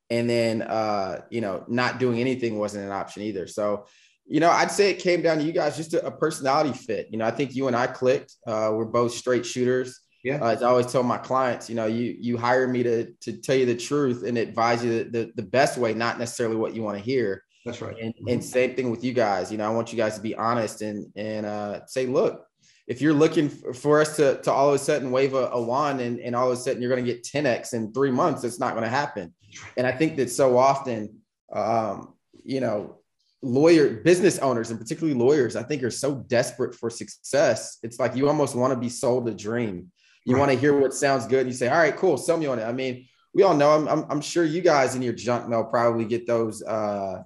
and 0.09 0.29
then 0.29 0.61
uh, 0.61 1.21
you 1.29 1.41
know 1.41 1.63
not 1.67 1.99
doing 1.99 2.19
anything 2.19 2.59
wasn't 2.59 2.85
an 2.85 2.91
option 2.91 3.23
either. 3.23 3.47
So 3.47 3.85
you 4.25 4.39
know 4.39 4.49
i'd 4.49 4.71
say 4.71 4.89
it 4.89 4.99
came 4.99 5.21
down 5.21 5.37
to 5.37 5.43
you 5.43 5.51
guys 5.51 5.75
just 5.75 5.93
a, 5.93 6.05
a 6.05 6.11
personality 6.11 6.71
fit. 6.71 7.07
You 7.11 7.17
know 7.17 7.25
i 7.25 7.31
think 7.31 7.55
you 7.55 7.67
and 7.67 7.75
i 7.75 7.87
clicked. 7.87 8.33
Uh, 8.47 8.71
we're 8.73 8.85
both 8.85 9.13
straight 9.13 9.45
shooters. 9.45 9.99
Yeah. 10.23 10.39
Uh, 10.41 10.51
as 10.51 10.63
i 10.63 10.69
always 10.69 10.85
tell 10.85 11.03
my 11.03 11.17
clients 11.17 11.69
you 11.69 11.75
know 11.75 11.85
you 11.85 12.15
you 12.17 12.37
hire 12.37 12.65
me 12.65 12.81
to 12.83 13.11
to 13.21 13.33
tell 13.33 13.57
you 13.57 13.65
the 13.65 13.75
truth 13.75 14.23
and 14.23 14.37
advise 14.37 14.81
you 14.81 15.03
the, 15.03 15.09
the, 15.09 15.31
the 15.35 15.43
best 15.43 15.77
way 15.77 15.93
not 15.93 16.17
necessarily 16.19 16.55
what 16.55 16.73
you 16.73 16.81
want 16.81 16.97
to 16.97 17.03
hear. 17.03 17.43
That's 17.65 17.81
right. 17.81 17.97
And, 17.97 18.13
mm-hmm. 18.13 18.29
and 18.29 18.43
same 18.43 18.75
thing 18.75 18.91
with 18.91 19.03
you 19.03 19.11
guys. 19.13 19.51
You 19.51 19.57
know 19.57 19.65
i 19.65 19.69
want 19.69 19.91
you 19.91 19.97
guys 19.97 20.15
to 20.15 20.21
be 20.21 20.35
honest 20.35 20.81
and 20.81 21.11
and 21.17 21.45
uh, 21.45 21.85
say 21.85 22.05
look 22.05 22.47
if 22.87 23.01
you're 23.01 23.13
looking 23.13 23.49
for 23.49 24.01
us 24.01 24.15
to, 24.17 24.41
to 24.41 24.51
all 24.51 24.69
of 24.69 24.75
a 24.75 24.79
sudden 24.79 25.11
wave 25.11 25.33
a, 25.33 25.47
a 25.47 25.61
wand 25.61 26.01
and, 26.01 26.19
and 26.19 26.35
all 26.35 26.51
of 26.51 26.57
a 26.57 26.61
sudden 26.61 26.81
you're 26.81 26.93
going 26.93 27.03
to 27.03 27.11
get 27.13 27.23
10x 27.23 27.73
in 27.73 27.93
three 27.93 28.11
months, 28.11 28.43
it's 28.43 28.59
not 28.59 28.73
going 28.73 28.83
to 28.83 28.89
happen. 28.89 29.33
And 29.77 29.85
I 29.85 29.91
think 29.91 30.17
that 30.17 30.29
so 30.29 30.57
often, 30.57 31.19
um, 31.51 32.13
you 32.43 32.59
know, 32.59 32.97
lawyer 33.41 33.89
business 33.89 34.39
owners 34.39 34.71
and 34.71 34.79
particularly 34.79 35.17
lawyers, 35.19 35.55
I 35.55 35.63
think 35.63 35.83
are 35.83 35.91
so 35.91 36.15
desperate 36.27 36.73
for 36.73 36.89
success. 36.89 37.77
It's 37.83 37.99
like 37.99 38.15
you 38.15 38.27
almost 38.27 38.55
want 38.55 38.73
to 38.73 38.79
be 38.79 38.89
sold 38.89 39.27
a 39.27 39.33
dream. 39.33 39.91
You 40.25 40.35
right. 40.35 40.39
want 40.39 40.51
to 40.51 40.57
hear 40.57 40.77
what 40.79 40.93
sounds 40.93 41.27
good. 41.27 41.41
And 41.41 41.49
you 41.49 41.53
say, 41.53 41.67
all 41.67 41.77
right, 41.77 41.95
cool, 41.95 42.17
sell 42.17 42.37
me 42.37 42.45
on 42.45 42.59
it. 42.59 42.63
I 42.63 42.71
mean, 42.71 43.07
we 43.33 43.43
all 43.43 43.53
know, 43.53 43.71
I'm, 43.71 43.87
I'm, 43.87 44.05
I'm 44.09 44.21
sure 44.21 44.45
you 44.45 44.61
guys 44.61 44.95
in 44.95 45.01
your 45.01 45.13
junk 45.13 45.49
mail 45.49 45.65
probably 45.65 46.05
get 46.05 46.25
those, 46.25 46.63
uh, 46.63 47.23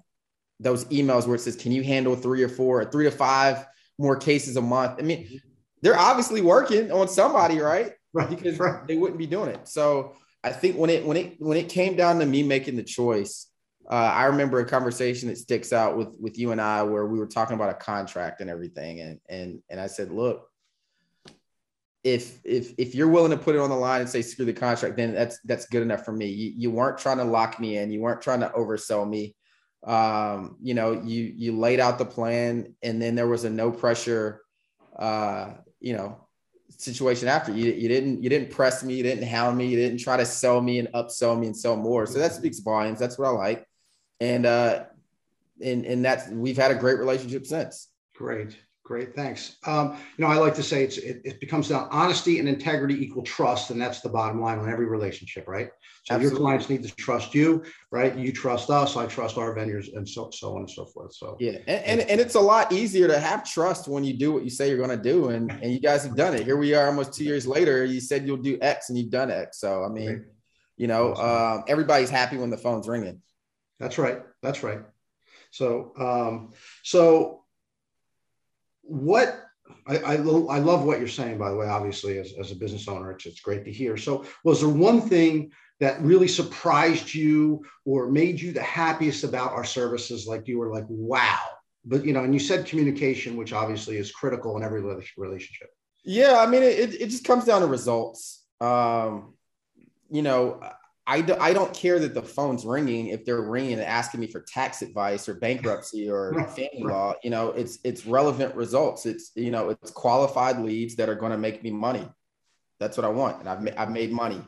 those 0.60 0.86
emails 0.86 1.28
where 1.28 1.36
it 1.36 1.42
says, 1.42 1.56
can 1.56 1.72
you 1.72 1.84
handle 1.84 2.16
three 2.16 2.42
or 2.42 2.50
four 2.50 2.82
or 2.82 2.86
three 2.86 3.06
to 3.06 3.12
five 3.12 3.66
more 4.00 4.16
cases 4.16 4.58
a 4.58 4.62
month? 4.62 4.96
I 4.98 5.04
mean, 5.04 5.40
they're 5.84 6.00
obviously 6.00 6.42
working 6.42 6.92
on 6.92 7.08
somebody, 7.08 7.60
right? 7.60 7.92
Right. 8.14 8.30
Because 8.30 8.58
right. 8.58 8.88
they 8.88 8.98
wouldn't 8.98 9.20
be 9.20 9.28
doing 9.28 9.50
it. 9.50 9.68
So 9.68 10.16
I 10.44 10.52
think 10.52 10.78
when 10.78 10.90
it 10.90 11.06
when 11.06 11.18
it 11.18 11.36
when 11.40 11.58
it 11.58 11.70
came 11.70 11.96
down 11.96 12.20
to 12.20 12.26
me 12.26 12.44
making 12.44 12.76
the 12.76 12.84
choice, 12.84 13.48
uh, 13.90 13.96
I 13.96 14.26
remember 14.26 14.60
a 14.60 14.66
conversation 14.66 15.30
that 15.30 15.38
sticks 15.38 15.74
out 15.74 15.98
with 15.98 16.16
with 16.20 16.38
you 16.38 16.52
and 16.52 16.62
I 16.62 16.84
where 16.84 17.06
we 17.06 17.20
were 17.20 17.28
talking 17.28 17.56
about 17.56 17.70
a 17.70 17.74
contract 17.74 18.42
and 18.42 18.50
everything, 18.50 19.02
and 19.02 19.20
and 19.30 19.62
and 19.70 19.80
I 19.80 19.88
said, 19.88 20.12
look, 20.12 20.48
if 22.04 22.40
if 22.44 22.74
if 22.78 22.96
you're 22.96 23.08
willing 23.08 23.32
to 23.32 23.38
put 23.38 23.56
it 23.56 23.60
on 23.60 23.70
the 23.70 23.76
line 23.76 24.02
and 24.02 24.10
say 24.10 24.22
screw 24.22 24.46
the 24.46 24.54
contract, 24.54 24.96
then 24.96 25.14
that's 25.14 25.40
that's 25.46 25.68
good 25.68 25.82
enough 25.82 26.06
for 26.06 26.12
me. 26.12 26.28
You, 26.28 26.54
you 26.56 26.72
weren't 26.72 26.98
trying 26.98 27.18
to 27.18 27.24
lock 27.24 27.60
me 27.60 27.78
in, 27.78 27.92
you 27.92 28.02
weren't 28.02 28.22
trying 28.22 28.42
to 28.42 28.50
oversell 28.50 29.08
me. 29.08 29.36
Um, 29.86 30.58
you 30.62 30.74
know, 30.74 30.94
you 30.94 31.34
you 31.36 31.58
laid 31.58 31.80
out 31.80 31.98
the 31.98 32.06
plan, 32.06 32.76
and 32.82 33.02
then 33.02 33.16
there 33.16 33.28
was 33.28 33.44
a 33.44 33.50
no 33.50 33.72
pressure, 33.72 34.42
uh, 34.98 35.54
you 35.80 35.94
know, 35.94 36.27
situation 36.70 37.28
after. 37.28 37.52
You 37.52 37.72
you 37.72 37.88
didn't 37.88 38.24
you 38.24 38.30
didn't 38.30 38.52
press 38.52 38.84
me, 38.84 38.96
you 38.96 39.04
didn't 39.04 39.28
hound 39.28 39.58
me, 39.58 39.68
you 39.68 39.78
didn't 39.78 40.00
try 40.00 40.18
to 40.18 40.26
sell 40.26 40.62
me 40.62 40.80
and 40.80 40.88
upsell 40.90 41.40
me 41.40 41.48
and 41.48 41.58
sell 41.58 41.76
more. 41.76 42.06
So 42.06 42.20
that 42.20 42.34
speaks 42.34 42.60
volumes. 42.60 43.00
That's 43.00 43.18
what 43.18 43.28
I 43.28 43.32
like 43.32 43.68
and 44.20 44.46
uh, 44.46 44.86
and 45.62 45.86
and 45.86 46.04
that's 46.04 46.30
we've 46.30 46.58
had 46.58 46.72
a 46.72 46.76
great 46.76 47.00
relationship 47.00 47.46
since. 47.46 47.90
Great. 48.16 48.58
Great, 48.88 49.14
thanks. 49.14 49.58
Um, 49.66 49.98
you 50.18 50.24
know, 50.24 50.32
I 50.32 50.38
like 50.38 50.56
to 50.56 50.64
say 50.64 50.82
it's 50.82 50.98
it, 50.98 51.20
it, 51.26 51.42
becomes 51.42 51.68
down 51.68 51.90
honesty 51.92 52.40
and 52.40 52.48
integrity 52.48 52.96
equal 53.04 53.22
trust, 53.22 53.70
and 53.70 53.82
that's 53.82 54.00
the 54.00 54.08
bottom 54.08 54.40
line 54.40 54.60
on 54.60 54.70
every 54.70 54.86
relationship, 54.86 55.46
right? 55.46 55.68
So 56.06 56.16
Absolutely. 56.16 56.30
your 56.30 56.40
clients 56.40 56.70
need 56.70 56.84
to 56.84 56.96
trust 56.96 57.36
you, 57.36 57.66
right? 57.92 58.16
You 58.16 58.32
trust 58.32 58.70
us, 58.70 58.96
I 58.96 59.06
trust 59.08 59.38
our 59.38 59.54
vendors, 59.54 59.90
and 59.90 60.08
so 60.08 60.30
so 60.32 60.56
on 60.56 60.60
and 60.60 60.70
so 60.70 60.86
forth. 60.86 61.14
So 61.14 61.36
yeah, 61.38 61.58
and, 61.68 62.00
and, 62.00 62.10
and 62.10 62.22
it's 62.22 62.36
a 62.36 62.40
lot 62.40 62.72
easier 62.72 63.10
to 63.10 63.20
have 63.20 63.44
trust 63.44 63.90
when 63.90 64.06
you 64.06 64.14
do 64.14 64.32
what 64.32 64.46
you 64.46 64.50
say 64.50 64.70
you're 64.70 64.78
going 64.78 64.98
to 64.98 65.04
do, 65.04 65.32
and 65.32 65.52
and 65.52 65.74
you 65.74 65.82
guys 65.82 66.06
have 66.06 66.16
done 66.16 66.34
it. 66.34 66.46
Here 66.46 66.56
we 66.56 66.74
are, 66.74 66.88
almost 66.88 67.14
two 67.14 67.26
years 67.26 67.46
later. 67.46 67.84
You 67.84 68.00
said 68.00 68.26
you'll 68.26 68.38
do 68.38 68.58
X, 68.62 68.88
and 68.88 68.98
you've 68.98 69.12
done 69.12 69.30
X. 69.30 69.60
So 69.60 69.84
I 69.84 69.90
mean, 69.90 70.28
you 70.78 70.88
know, 70.88 71.14
um, 71.16 71.66
everybody's 71.68 72.10
happy 72.10 72.38
when 72.38 72.52
the 72.52 72.58
phone's 72.58 72.88
ringing. 72.88 73.22
That's 73.82 73.98
right. 73.98 74.22
That's 74.42 74.64
right. 74.64 74.80
So, 75.52 75.92
um, 76.00 76.54
so 76.84 77.44
what 78.88 79.44
I, 79.86 79.98
I, 79.98 80.14
I, 80.14 80.18
love 80.60 80.84
what 80.84 81.00
you're 81.00 81.08
saying, 81.08 81.38
by 81.38 81.50
the 81.50 81.56
way, 81.56 81.68
obviously, 81.68 82.18
as, 82.20 82.34
as 82.40 82.52
a 82.52 82.56
business 82.56 82.88
owner, 82.88 83.12
it's, 83.12 83.26
it's 83.26 83.42
great 83.42 83.66
to 83.66 83.72
hear. 83.72 83.98
So, 83.98 84.26
was 84.44 84.62
there 84.62 84.70
one 84.70 85.02
thing 85.02 85.52
that 85.80 86.02
really 86.02 86.28
surprised 86.28 87.14
you 87.14 87.64
or 87.86 88.10
made 88.10 88.40
you 88.40 88.52
the 88.52 88.64
happiest 88.64 89.24
about 89.24 89.52
our 89.52 89.64
services? 89.64 90.28
Like 90.28 90.48
you 90.48 90.58
were 90.58 90.72
like, 90.72 90.86
wow. 90.88 91.40
But, 91.86 92.06
you 92.06 92.14
know, 92.14 92.24
and 92.24 92.34
you 92.34 92.40
said 92.40 92.66
communication, 92.66 93.38
which 93.38 93.54
obviously 93.54 93.98
is 93.98 94.12
critical 94.12 94.58
in 94.58 94.64
every 94.64 94.82
relationship. 94.82 95.70
Yeah. 96.04 96.38
I 96.40 96.46
mean, 96.46 96.64
it, 96.64 96.94
it 96.96 97.10
just 97.10 97.24
comes 97.24 97.46
down 97.46 97.62
to 97.62 97.68
results. 97.68 98.44
Um, 98.60 99.36
you 100.10 100.22
know, 100.22 100.62
I, 101.10 101.22
do, 101.22 101.36
I 101.40 101.54
don't 101.54 101.74
care 101.74 102.00
that 102.00 102.14
the 102.14 102.22
phone's 102.22 102.66
ringing 102.66 103.08
if 103.08 103.24
they're 103.24 103.42
ringing 103.42 103.74
and 103.74 103.82
asking 103.82 104.20
me 104.20 104.28
for 104.28 104.42
tax 104.42 104.82
advice 104.82 105.30
or 105.30 105.36
bankruptcy 105.36 106.10
or 106.10 106.34
family 106.48 106.84
law. 106.84 107.14
You 107.24 107.30
know, 107.30 107.52
it's 107.52 107.80
it's 107.86 108.06
relevant 108.06 108.54
results. 108.56 109.06
It's 109.06 109.32
you 109.34 109.50
know 109.50 109.70
it's 109.70 109.90
qualified 109.90 110.60
leads 110.60 110.98
that 110.98 111.08
are 111.08 111.16
going 111.16 111.32
to 111.32 111.38
make 111.38 111.64
me 111.64 111.72
money. 111.72 112.08
That's 112.80 112.98
what 112.98 113.06
I 113.06 113.10
want, 113.10 113.40
and 113.40 113.48
I've 113.48 113.64
ma- 113.64 113.72
I've 113.78 113.90
made 113.90 114.12
money. 114.12 114.42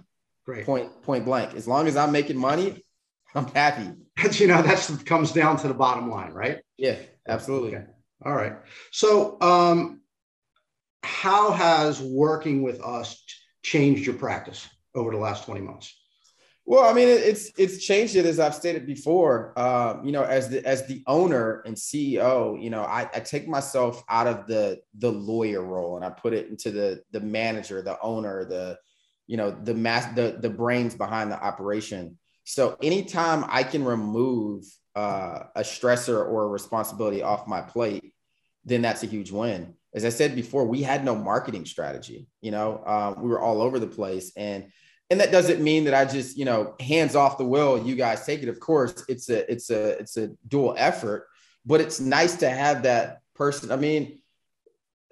Great. 0.46 0.66
Point 0.66 1.02
point 1.02 1.24
blank. 1.24 1.56
As 1.56 1.66
long 1.66 1.88
as 1.88 1.96
I'm 1.96 2.12
making 2.12 2.38
money, 2.38 2.84
I'm 3.34 3.48
happy. 3.48 3.92
That's 4.22 4.40
you 4.42 4.48
know 4.48 4.62
that's 4.62 4.92
comes 5.04 5.32
down 5.32 5.58
to 5.58 5.70
the 5.70 5.74
bottom 5.74 6.12
line, 6.12 6.34
right? 6.34 6.60
Yeah, 6.78 6.98
absolutely. 7.26 7.76
Okay. 7.76 7.86
All 8.26 8.36
right. 8.36 8.58
So, 8.92 9.40
um, 9.40 10.02
how 11.04 11.52
has 11.52 12.02
working 12.02 12.64
with 12.64 12.82
us 12.82 13.24
changed 13.64 14.06
your 14.06 14.16
practice 14.16 14.68
over 14.94 15.12
the 15.12 15.18
last 15.18 15.46
20 15.46 15.62
months? 15.62 15.99
Well, 16.70 16.84
I 16.88 16.94
mean, 16.94 17.08
it's 17.08 17.52
it's 17.58 17.84
changed 17.84 18.16
it 18.16 18.28
as 18.28 18.40
I've 18.40 18.54
stated 18.54 18.86
before. 18.86 19.58
Um, 19.58 20.06
you 20.06 20.12
know, 20.12 20.22
as 20.22 20.50
the 20.50 20.64
as 20.64 20.86
the 20.86 21.02
owner 21.08 21.64
and 21.66 21.76
CEO, 21.76 22.62
you 22.62 22.70
know, 22.70 22.84
I, 22.84 23.10
I 23.12 23.22
take 23.22 23.48
myself 23.48 24.04
out 24.08 24.28
of 24.28 24.46
the 24.46 24.80
the 25.00 25.12
lawyer 25.12 25.64
role 25.64 25.96
and 25.96 26.06
I 26.06 26.12
put 26.12 26.32
it 26.32 26.48
into 26.48 26.70
the 26.70 27.02
the 27.10 27.22
manager, 27.22 27.82
the 27.82 28.00
owner, 28.04 28.46
the 28.46 28.78
you 29.26 29.36
know 29.36 29.50
the 29.50 29.74
mass 29.74 30.14
the 30.14 30.38
the 30.40 30.52
brains 30.52 30.94
behind 30.94 31.32
the 31.32 31.44
operation. 31.44 32.20
So 32.44 32.78
anytime 32.84 33.46
I 33.48 33.64
can 33.64 33.84
remove 33.84 34.64
uh, 34.96 35.46
a 35.56 35.62
stressor 35.62 36.20
or 36.24 36.44
a 36.44 36.50
responsibility 36.50 37.24
off 37.24 37.48
my 37.48 37.62
plate, 37.62 38.14
then 38.64 38.84
that's 38.84 39.02
a 39.02 39.08
huge 39.08 39.32
win. 39.32 39.74
As 39.96 40.06
I 40.06 40.10
said 40.10 40.36
before, 40.36 40.66
we 40.66 40.84
had 40.84 41.04
no 41.04 41.16
marketing 41.16 41.66
strategy. 41.66 42.28
You 42.42 42.52
know, 42.52 42.84
um, 42.86 43.24
we 43.24 43.30
were 43.30 43.42
all 43.42 43.60
over 43.60 43.80
the 43.80 43.88
place 43.88 44.32
and 44.38 44.68
and 45.10 45.20
that 45.20 45.32
doesn't 45.32 45.62
mean 45.62 45.86
that 45.86 45.94
I 45.94 46.06
just, 46.06 46.38
you 46.38 46.46
know, 46.46 46.76
hands 46.80 47.16
off 47.16 47.38
the 47.38 47.46
wheel, 47.46 47.84
you 47.84 47.96
guys 47.96 48.26
take 48.26 48.44
it. 48.44 48.50
Of 48.50 48.60
course, 48.60 49.04
it's 49.08 49.30
a 49.30 49.52
it's 49.52 49.70
a 49.70 50.00
it's 50.00 50.18
a 50.18 50.30
dual 50.48 50.76
effort, 50.78 51.28
but 51.66 51.82
it's 51.82 52.00
nice 52.00 52.36
to 52.38 52.50
have 52.50 52.84
that 52.84 53.22
person. 53.36 53.72
I 53.72 53.76
mean, 53.76 54.20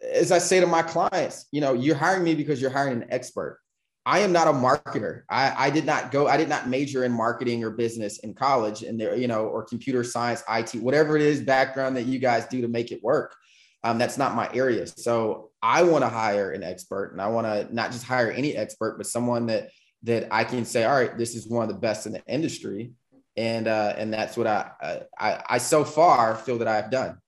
as 0.04 0.32
I 0.32 0.38
say 0.38 0.60
to 0.60 0.68
my 0.68 0.84
clients, 0.84 1.48
you 1.52 1.62
know, 1.62 1.74
you're 1.74 1.96
hiring 1.96 2.24
me 2.24 2.36
because 2.36 2.62
you're 2.62 2.72
hiring 2.72 3.02
an 3.02 3.08
expert. 3.10 3.60
I 4.06 4.20
am 4.20 4.32
not 4.32 4.48
a 4.48 4.54
marketer. 4.54 5.24
I, 5.30 5.68
I 5.68 5.70
did 5.70 5.86
not 5.86 6.12
go, 6.12 6.28
I 6.28 6.38
did 6.38 6.48
not 6.48 6.70
major 6.70 7.04
in 7.04 7.12
marketing 7.12 7.64
or 7.66 7.72
business 7.72 8.20
in 8.20 8.34
college 8.34 8.84
and 8.84 8.98
there, 8.98 9.18
you 9.18 9.28
know, 9.28 9.48
or 9.48 9.66
computer 9.66 10.02
science, 10.06 10.44
IT, 10.50 10.76
whatever 10.76 11.18
it 11.18 11.22
is 11.22 11.42
background 11.42 11.98
that 11.98 12.06
you 12.06 12.18
guys 12.18 12.46
do 12.46 12.62
to 12.62 12.70
make 12.70 12.94
it 12.94 13.04
work. 13.04 13.36
Um, 13.84 13.98
that's 13.98 14.18
not 14.18 14.34
my 14.34 14.50
area. 14.54 14.88
So 14.88 15.50
I 15.62 15.84
want 15.84 16.06
to 16.06 16.10
hire 16.10 16.52
an 16.52 16.64
expert 16.64 17.12
and 17.12 17.22
I 17.22 17.28
want 17.28 17.48
to 17.48 17.76
not 17.76 17.92
just 17.92 18.06
hire 18.06 18.32
any 18.32 18.56
expert, 18.56 18.96
but 18.98 19.08
someone 19.08 19.48
that 19.48 19.72
that 20.04 20.28
I 20.32 20.44
can 20.44 20.66
say, 20.66 20.84
all 20.84 20.96
right, 20.96 21.18
this 21.18 21.36
is 21.36 21.48
one 21.48 21.64
of 21.64 21.70
the 21.70 21.80
best 21.80 22.06
in 22.06 22.14
the 22.14 22.24
industry. 22.28 22.92
And 23.36 23.68
uh, 23.68 23.94
and 23.98 24.12
that's 24.12 24.36
what 24.36 24.48
I, 24.48 24.72
I 25.20 25.44
I 25.48 25.58
so 25.60 25.84
far 25.84 26.36
feel 26.36 26.58
that 26.58 26.68
I've 26.68 26.90
done. 26.90 27.20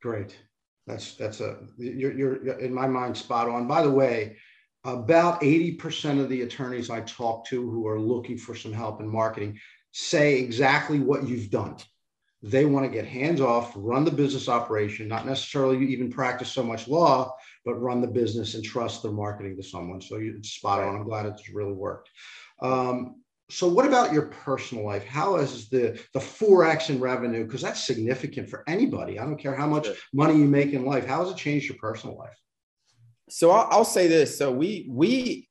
Great. 0.00 0.36
That's 0.86 1.14
that's 1.14 1.40
a 1.40 1.58
you're, 1.78 2.12
you're 2.12 2.58
in 2.58 2.74
my 2.74 2.88
mind 2.88 3.16
spot 3.16 3.48
on. 3.48 3.68
By 3.68 3.82
the 3.82 3.90
way, 3.90 4.36
about 4.84 5.40
80% 5.40 6.20
of 6.20 6.28
the 6.28 6.42
attorneys 6.42 6.90
I 6.90 7.02
talk 7.02 7.46
to 7.46 7.70
who 7.70 7.86
are 7.86 8.00
looking 8.00 8.36
for 8.36 8.54
some 8.54 8.72
help 8.72 9.00
in 9.00 9.08
marketing 9.08 9.58
say 9.92 10.38
exactly 10.40 10.98
what 10.98 11.28
you've 11.28 11.50
done. 11.50 11.76
They 12.42 12.64
want 12.64 12.84
to 12.84 12.90
get 12.90 13.06
hands 13.06 13.40
off, 13.40 13.72
run 13.76 14.04
the 14.04 14.10
business 14.10 14.48
operation, 14.48 15.06
not 15.06 15.26
necessarily 15.26 15.86
even 15.86 16.10
practice 16.10 16.50
so 16.50 16.64
much 16.64 16.88
law, 16.88 17.36
but 17.64 17.80
run 17.80 18.00
the 18.00 18.08
business 18.08 18.54
and 18.54 18.64
trust 18.64 19.02
their 19.02 19.12
marketing 19.12 19.56
to 19.56 19.62
someone. 19.62 20.00
So 20.00 20.18
you, 20.18 20.34
it's 20.38 20.50
spot 20.50 20.80
on. 20.80 20.96
I'm 20.96 21.04
glad 21.04 21.26
it's 21.26 21.48
really 21.50 21.72
worked. 21.72 22.10
Um, 22.60 23.22
so 23.50 23.68
what 23.68 23.86
about 23.86 24.12
your 24.12 24.26
personal 24.26 24.84
life? 24.84 25.04
How 25.04 25.36
is 25.36 25.68
the 25.68 26.00
the 26.14 26.20
4x 26.20 26.90
in 26.90 27.00
revenue? 27.00 27.44
Because 27.44 27.60
that's 27.60 27.84
significant 27.84 28.48
for 28.48 28.64
anybody. 28.66 29.18
I 29.18 29.24
don't 29.24 29.38
care 29.38 29.54
how 29.54 29.66
much 29.66 29.88
money 30.12 30.36
you 30.36 30.46
make 30.46 30.72
in 30.72 30.86
life. 30.86 31.06
How 31.06 31.22
has 31.22 31.32
it 31.32 31.36
changed 31.36 31.68
your 31.68 31.78
personal 31.78 32.16
life? 32.16 32.36
So 33.28 33.50
I'll, 33.50 33.68
I'll 33.70 33.84
say 33.84 34.08
this. 34.08 34.38
So 34.38 34.50
we 34.50 34.86
we 34.88 35.48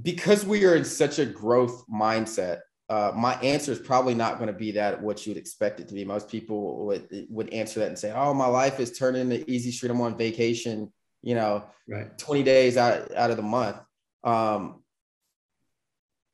because 0.00 0.46
we 0.46 0.64
are 0.64 0.76
in 0.76 0.84
such 0.84 1.18
a 1.18 1.26
growth 1.26 1.84
mindset 1.92 2.60
uh, 2.90 3.12
my 3.14 3.34
answer 3.34 3.70
is 3.70 3.78
probably 3.78 4.14
not 4.14 4.38
going 4.38 4.48
to 4.48 4.52
be 4.52 4.72
that 4.72 5.00
what 5.00 5.24
you'd 5.24 5.36
expect 5.36 5.78
it 5.78 5.86
to 5.86 5.94
be. 5.94 6.04
Most 6.04 6.28
people 6.28 6.86
would 6.86 7.26
would 7.30 7.48
answer 7.50 7.78
that 7.78 7.86
and 7.86 7.98
say, 7.98 8.12
"Oh, 8.12 8.34
my 8.34 8.48
life 8.48 8.80
is 8.80 8.98
turning 8.98 9.30
into 9.30 9.48
easy 9.48 9.70
street. 9.70 9.92
I'm 9.92 10.00
on 10.00 10.18
vacation, 10.18 10.92
you 11.22 11.36
know, 11.36 11.64
right. 11.88 12.18
20 12.18 12.42
days 12.42 12.76
out 12.76 13.14
out 13.14 13.30
of 13.30 13.36
the 13.36 13.44
month." 13.44 13.76
Um, 14.24 14.82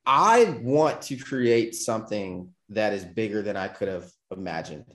I 0.06 0.58
want 0.62 1.02
to 1.02 1.18
create 1.18 1.74
something 1.74 2.54
that 2.70 2.94
is 2.94 3.04
bigger 3.04 3.42
than 3.42 3.58
I 3.58 3.68
could 3.68 3.88
have 3.88 4.10
imagined. 4.34 4.86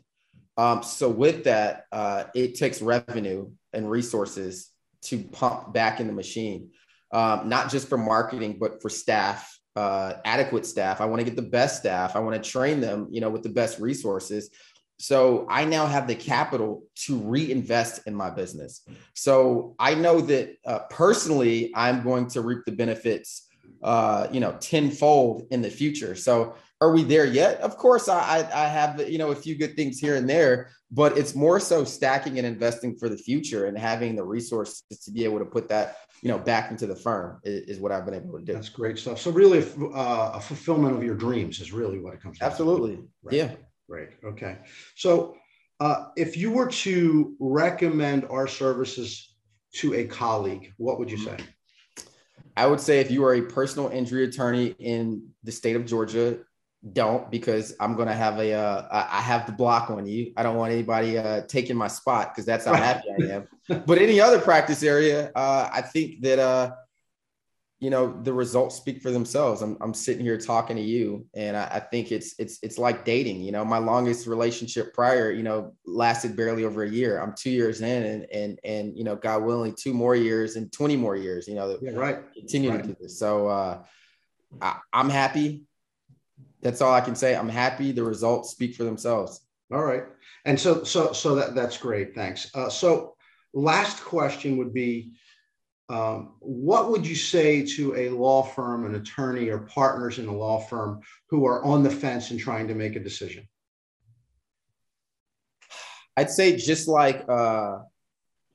Um, 0.58 0.82
so 0.82 1.10
with 1.10 1.44
that, 1.44 1.86
uh, 1.91 2.24
it 2.34 2.56
takes 2.56 2.82
revenue 2.82 3.51
and 3.72 3.89
resources 3.89 4.72
to 5.03 5.20
pump 5.20 5.74
back 5.74 6.00
in 6.00 6.08
the 6.08 6.13
machine, 6.13 6.72
um, 7.12 7.50
not 7.50 7.70
just 7.70 7.88
for 7.88 8.00
marketing, 8.00 8.58
but 8.60 8.82
for 8.82 8.89
staff 8.89 9.61
uh, 9.75 10.13
adequate 10.25 10.66
staff. 10.66 11.01
I 11.01 11.06
want 11.06 11.20
to 11.20 11.25
get 11.25 11.36
the 11.36 11.42
best 11.42 11.78
staff. 11.78 12.16
I 12.16 12.20
want 12.20 12.42
to 12.42 12.50
train 12.50 12.82
them, 12.82 13.08
you 13.10 13.22
know, 13.22 13.30
with 13.30 13.44
the 13.44 13.50
best 13.50 13.80
resources. 13.80 14.50
So 15.00 15.48
I 15.50 15.66
now 15.66 15.88
have 15.88 16.08
the 16.08 16.16
capital 16.16 16.84
to 17.06 17.18
reinvest 17.18 18.06
in 18.06 18.13
my 18.13 18.30
business. 18.30 18.86
So 19.16 19.75
I 19.80 19.96
know 19.96 20.22
that 20.22 20.58
uh, 20.66 20.80
personally, 20.90 21.72
I'm 21.75 22.04
going 22.04 22.28
to 22.28 22.42
reap 22.42 22.66
the 22.66 22.72
benefits, 22.72 23.48
uh, 23.82 24.28
you 24.32 24.40
know, 24.40 24.56
tenfold 24.60 25.48
in 25.50 25.62
the 25.62 25.72
future. 25.72 26.13
So 26.16 26.56
are 26.82 26.92
we 26.92 27.04
there 27.04 27.26
yet? 27.26 27.62
Of 27.62 27.78
course, 27.78 28.10
I, 28.10 28.50
I 28.54 28.68
have 28.68 29.08
you 29.10 29.20
know 29.20 29.32
a 29.32 29.36
few 29.36 29.56
good 29.56 29.76
things 29.76 30.00
here 30.00 30.16
and 30.16 30.28
there, 30.28 30.72
but 30.90 31.18
it's 31.18 31.36
more 31.36 31.60
so 31.60 31.84
stacking 31.84 32.40
and 32.40 32.48
investing 32.48 32.98
for 32.98 33.08
the 33.08 33.18
future 33.18 33.68
and 33.68 33.78
having 33.78 34.16
the 34.16 34.24
resources 34.24 34.84
to 35.06 35.12
be 35.12 35.24
able 35.24 35.40
to 35.40 35.46
put 35.46 35.70
that 35.70 35.98
you 36.24 36.30
know 36.30 36.40
back 36.40 36.72
into 36.72 36.88
the 36.88 36.96
firm 36.96 37.40
is, 37.44 37.76
is 37.76 37.80
what 37.80 37.92
I've 37.92 38.06
been 38.06 38.16
able 38.16 38.38
to 38.40 38.44
do. 38.44 38.54
That's 38.54 38.70
great 38.70 38.98
stuff. 38.98 39.20
So 39.20 39.32
really, 39.32 39.64
uh, 39.94 40.32
a 40.34 40.42
fulfillment 40.42 40.96
of 40.96 41.04
your 41.04 41.16
dreams 41.16 41.62
is 41.62 41.72
really 41.72 42.00
what 42.00 42.16
it 42.16 42.22
comes. 42.22 42.40
Absolutely, 42.42 42.96
to. 42.96 43.08
Right. 43.24 43.36
yeah. 43.36 43.52
Great. 43.88 44.10
Okay. 44.26 44.58
So 44.96 45.36
uh, 45.80 46.06
if 46.16 46.36
you 46.36 46.50
were 46.50 46.68
to 46.68 47.36
recommend 47.40 48.26
our 48.30 48.48
services 48.48 49.36
to 49.74 49.94
a 49.94 50.06
colleague, 50.06 50.74
what 50.78 50.98
would 50.98 51.12
you 51.12 51.18
say? 51.18 51.38
I 52.58 52.68
would 52.68 52.80
say 52.80 53.00
if 53.00 53.12
you 53.12 53.24
are 53.24 53.36
a 53.36 53.42
personal 53.42 53.90
injury 53.90 54.24
attorney 54.24 54.76
in 54.80 55.30
the 55.44 55.52
state 55.52 55.76
of 55.76 55.86
Georgia, 55.86 56.40
don't 56.94 57.30
because 57.30 57.76
I'm 57.80 57.96
gonna 57.96 58.16
have 58.16 58.40
a 58.40 58.54
uh, 58.54 58.88
I 58.92 59.22
have 59.22 59.46
the 59.46 59.52
block 59.52 59.92
on 59.92 60.08
you. 60.08 60.34
I 60.36 60.42
don't 60.42 60.56
want 60.56 60.74
anybody 60.74 61.18
uh, 61.18 61.42
taking 61.48 61.76
my 61.76 61.88
spot 61.88 62.34
because 62.34 62.46
that's 62.46 62.66
how 62.66 62.74
happy 62.74 63.08
I 63.20 63.36
am. 63.36 63.48
But 63.86 64.00
any 64.00 64.20
other 64.20 64.40
practice 64.40 64.84
area, 64.84 65.32
uh, 65.36 65.70
I 65.72 65.82
think 65.82 66.22
that 66.22 66.40
uh, 66.40 66.72
you 67.80 67.92
know 67.92 68.20
the 68.24 68.34
results 68.34 68.76
speak 68.76 69.00
for 69.00 69.12
themselves. 69.12 69.62
I'm, 69.62 69.78
I'm 69.80 69.94
sitting 69.94 70.26
here 70.26 70.40
talking 70.40 70.76
to 70.76 70.82
you 70.82 71.28
and 71.36 71.56
I, 71.56 71.70
I, 71.74 71.80
think 71.80 72.12
it's 72.12 72.34
it's 72.40 72.58
it's 72.64 72.80
like 72.80 73.06
dating 73.06 73.42
you 73.42 73.52
know. 73.52 73.64
My 73.64 73.78
longest 73.78 74.26
relationship 74.26 74.94
prior 74.94 75.32
you 75.32 75.44
know 75.44 75.74
lasted 75.86 76.36
barely 76.36 76.66
over 76.66 76.82
a 76.82 76.90
year. 76.90 77.22
I'm 77.22 77.34
two 77.36 77.52
years 77.52 77.82
in 77.82 78.04
and 78.04 78.26
and 78.34 78.60
and 78.64 78.98
you 78.98 79.04
know 79.04 79.16
god 79.16 79.44
willing 79.44 79.76
two 79.78 79.94
more 79.94 80.16
years 80.16 80.56
and 80.56 80.72
20 80.72 80.96
more 80.96 81.16
years 81.16 81.48
you 81.48 81.54
know 81.54 81.78
yeah, 81.80 81.92
right. 81.92 82.34
continue 82.34 82.72
right. 82.72 82.82
to 82.82 82.90
do 82.90 82.96
this. 83.00 83.20
So 83.20 83.48
uh 83.48 83.84
I, 84.62 84.80
i'm 84.92 85.10
happy 85.10 85.64
that's 86.62 86.82
all 86.82 86.94
i 86.94 87.01
can 87.01 87.15
say. 87.15 87.36
I'm 87.36 87.50
happy 87.50 87.91
the 87.91 88.03
results 88.03 88.51
speak 88.51 88.75
for 88.75 88.84
themselves. 88.84 89.41
All 89.72 89.84
right. 89.84 90.03
And 90.46 90.60
so 90.60 90.84
so 90.84 91.13
so 91.13 91.36
that 91.36 91.56
that's 91.56 91.77
great. 91.77 92.13
Thanks. 92.13 92.51
Uh, 92.53 92.70
so 92.70 93.15
last 93.53 94.03
question 94.03 94.58
would 94.58 94.74
be 94.74 95.13
um, 95.89 96.36
what 96.39 96.89
would 96.89 97.06
you 97.06 97.15
say 97.15 97.65
to 97.75 97.96
a 97.96 98.10
law 98.10 98.44
firm, 98.44 98.86
an 98.86 98.96
attorney, 98.96 99.50
or 99.50 99.60
partners 99.60 100.20
in 100.20 100.27
a 100.27 100.36
law 100.36 100.60
firm 100.60 101.01
who 101.30 101.46
are 101.46 101.63
on 101.65 101.84
the 101.84 101.89
fence 101.89 102.32
and 102.32 102.39
trying 102.39 102.70
to 102.70 102.75
make 102.75 102.96
a 102.96 103.00
decision? 103.00 103.48
I'd 106.15 106.30
say 106.30 106.56
just 106.56 106.88
like 106.88 107.25
uh, 107.27 107.80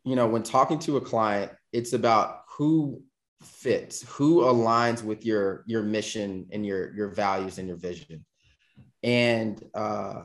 you 0.05 0.17
know, 0.17 0.29
when 0.29 0.43
talking 0.43 0.79
to 0.81 0.97
a 0.99 1.01
client, 1.01 1.53
it's 1.73 1.93
about 1.93 2.43
who 2.57 3.03
fits, 3.43 4.03
who 4.09 4.43
aligns 4.43 5.03
with 5.03 5.25
your 5.25 5.65
your 5.67 5.83
mission 5.83 6.47
and 6.53 6.65
your 6.65 6.95
your 6.95 7.09
values 7.09 7.59
and 7.59 7.69
your 7.69 7.77
vision. 7.77 8.25
And 9.03 9.63
uh, 9.75 10.23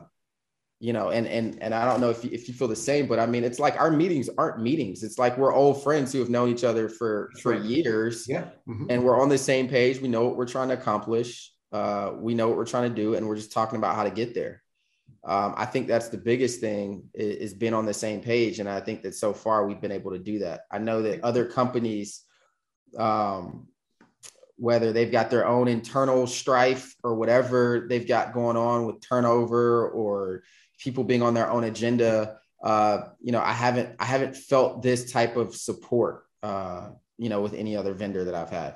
you 0.82 0.94
know 0.94 1.12
and 1.12 1.28
and 1.28 1.62
and 1.62 1.76
i 1.76 1.86
don't 1.86 2.02
know 2.02 2.10
if 2.10 2.26
you, 2.26 2.32
if 2.34 2.48
you 2.48 2.56
feel 2.56 2.68
the 2.68 2.76
same 2.76 3.06
but 3.06 3.20
i 3.20 3.26
mean 3.28 3.44
it's 3.44 3.60
like 3.60 3.80
our 3.80 3.92
meetings 3.92 4.30
aren't 4.38 4.60
meetings. 4.60 5.04
It's 5.04 5.20
like 5.20 5.38
we're 5.38 5.54
old 5.54 5.84
friends 5.84 6.12
who 6.12 6.20
have 6.20 6.30
known 6.30 6.50
each 6.50 6.64
other 6.64 6.90
for 6.90 7.30
for 7.40 7.54
years. 7.54 8.26
Yeah. 8.28 8.46
Mm-hmm. 8.68 8.88
and 8.90 9.04
we're 9.04 9.22
on 9.22 9.30
the 9.30 9.38
same 9.38 9.70
page. 9.70 10.02
We 10.02 10.08
know 10.08 10.26
what 10.26 10.36
we're 10.36 10.48
trying 10.48 10.70
to 10.70 10.74
accomplish. 10.74 11.54
Uh, 11.72 12.14
we 12.18 12.34
know 12.34 12.48
what 12.50 12.58
we're 12.58 12.66
trying 12.66 12.90
to 12.90 12.96
do 12.96 13.14
and 13.14 13.26
we're 13.28 13.36
just 13.36 13.54
talking 13.54 13.78
about 13.78 13.96
how 13.96 14.04
to 14.04 14.10
get 14.10 14.34
there. 14.34 14.64
Um, 15.24 15.54
i 15.56 15.66
think 15.66 15.88
that's 15.88 16.10
the 16.10 16.18
biggest 16.18 16.60
thing 16.60 17.04
is, 17.14 17.36
is 17.36 17.54
being 17.54 17.76
on 17.76 17.86
the 17.86 17.94
same 17.94 18.22
page 18.22 18.60
and 18.60 18.68
i 18.68 18.80
think 18.80 19.04
that 19.04 19.14
so 19.14 19.34
far 19.34 19.68
we've 19.68 19.82
been 19.82 19.92
able 19.92 20.12
to 20.12 20.20
do 20.20 20.40
that. 20.40 20.62
I 20.72 20.80
know 20.80 21.04
that 21.04 21.24
other 21.24 21.46
companies 21.46 22.24
um, 22.98 23.68
whether 24.58 24.94
they've 24.94 25.12
got 25.12 25.30
their 25.30 25.48
own 25.48 25.68
internal 25.68 26.28
strife 26.28 26.96
or 27.04 27.16
whatever 27.16 27.88
they've 27.90 28.08
got 28.08 28.34
going 28.34 28.58
on 28.58 28.86
with 28.86 29.02
turnover 29.02 29.90
or 29.90 30.44
people 30.80 31.04
being 31.04 31.22
on 31.22 31.34
their 31.34 31.50
own 31.50 31.64
agenda 31.64 32.38
uh, 32.64 33.00
you 33.20 33.32
know 33.32 33.42
i 33.42 33.54
haven't 33.54 33.96
i 34.00 34.06
haven't 34.06 34.36
felt 34.36 34.84
this 34.84 35.12
type 35.12 35.36
of 35.36 35.56
support 35.56 36.26
uh, 36.44 36.90
you 37.18 37.30
know 37.30 37.42
with 37.42 37.54
any 37.54 37.76
other 37.76 37.94
vendor 37.94 38.24
that 38.24 38.36
i've 38.36 38.50
had. 38.50 38.76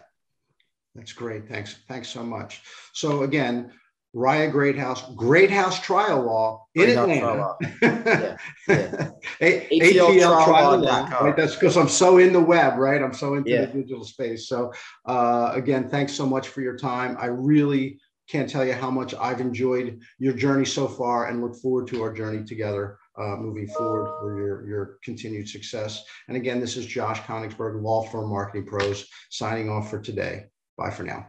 That's 0.96 1.12
great. 1.12 1.50
Thanks. 1.50 1.76
Thanks 1.90 2.08
so 2.08 2.24
much. 2.24 2.62
So 2.94 3.24
again 3.24 3.74
Riah 4.16 4.50
Greathouse, 4.50 5.14
Greathouse 5.16 5.82
Trial 5.82 6.24
Law 6.24 6.66
in 6.74 6.86
Great 6.86 6.98
Atlanta. 6.98 7.56
Yeah, 8.68 8.70
yeah. 8.70 9.10
ATL 9.42 10.46
Trial 10.46 10.78
Law. 10.78 11.08
Right? 11.10 11.36
That's 11.36 11.54
because 11.54 11.76
I'm 11.76 11.90
so 11.90 12.18
in 12.18 12.32
the 12.32 12.40
web, 12.40 12.78
right? 12.78 13.02
I'm 13.02 13.14
so 13.14 13.36
into 13.36 13.52
yeah. 13.52 13.66
the 13.66 13.68
digital 13.68 14.06
space. 14.06 14.48
So, 14.48 14.72
uh, 15.06 15.52
again, 15.54 15.90
thanks 15.90 16.14
so 16.14 16.26
much 16.26 16.48
for 16.48 16.62
your 16.62 16.78
time. 16.78 17.18
I 17.20 17.26
really 17.26 18.00
can't 18.30 18.50
tell 18.50 18.66
you 18.66 18.74
how 18.74 18.90
much 18.90 19.14
I've 19.14 19.42
enjoyed 19.42 20.00
your 20.18 20.34
journey 20.34 20.66
so 20.66 20.88
far 20.88 21.28
and 21.28 21.42
look 21.42 21.56
forward 21.58 21.88
to 21.88 22.02
our 22.02 22.14
journey 22.14 22.46
together 22.46 22.98
uh, 23.18 23.36
moving 23.36 23.68
forward 23.68 24.18
for 24.20 24.40
your, 24.40 24.68
your 24.68 24.98
continued 25.04 25.50
success. 25.50 26.04
And 26.30 26.38
again, 26.38 26.62
this 26.62 26.78
is 26.78 26.86
Josh 26.86 27.20
Konigsberg, 27.22 27.82
Law 27.82 28.04
Firm 28.04 28.30
Marketing 28.30 28.66
Pros, 28.66 29.08
signing 29.30 29.70
off 29.70 29.90
for 29.90 30.00
today. 30.00 30.46
Bye 30.78 30.90
for 30.90 31.04
now. 31.04 31.28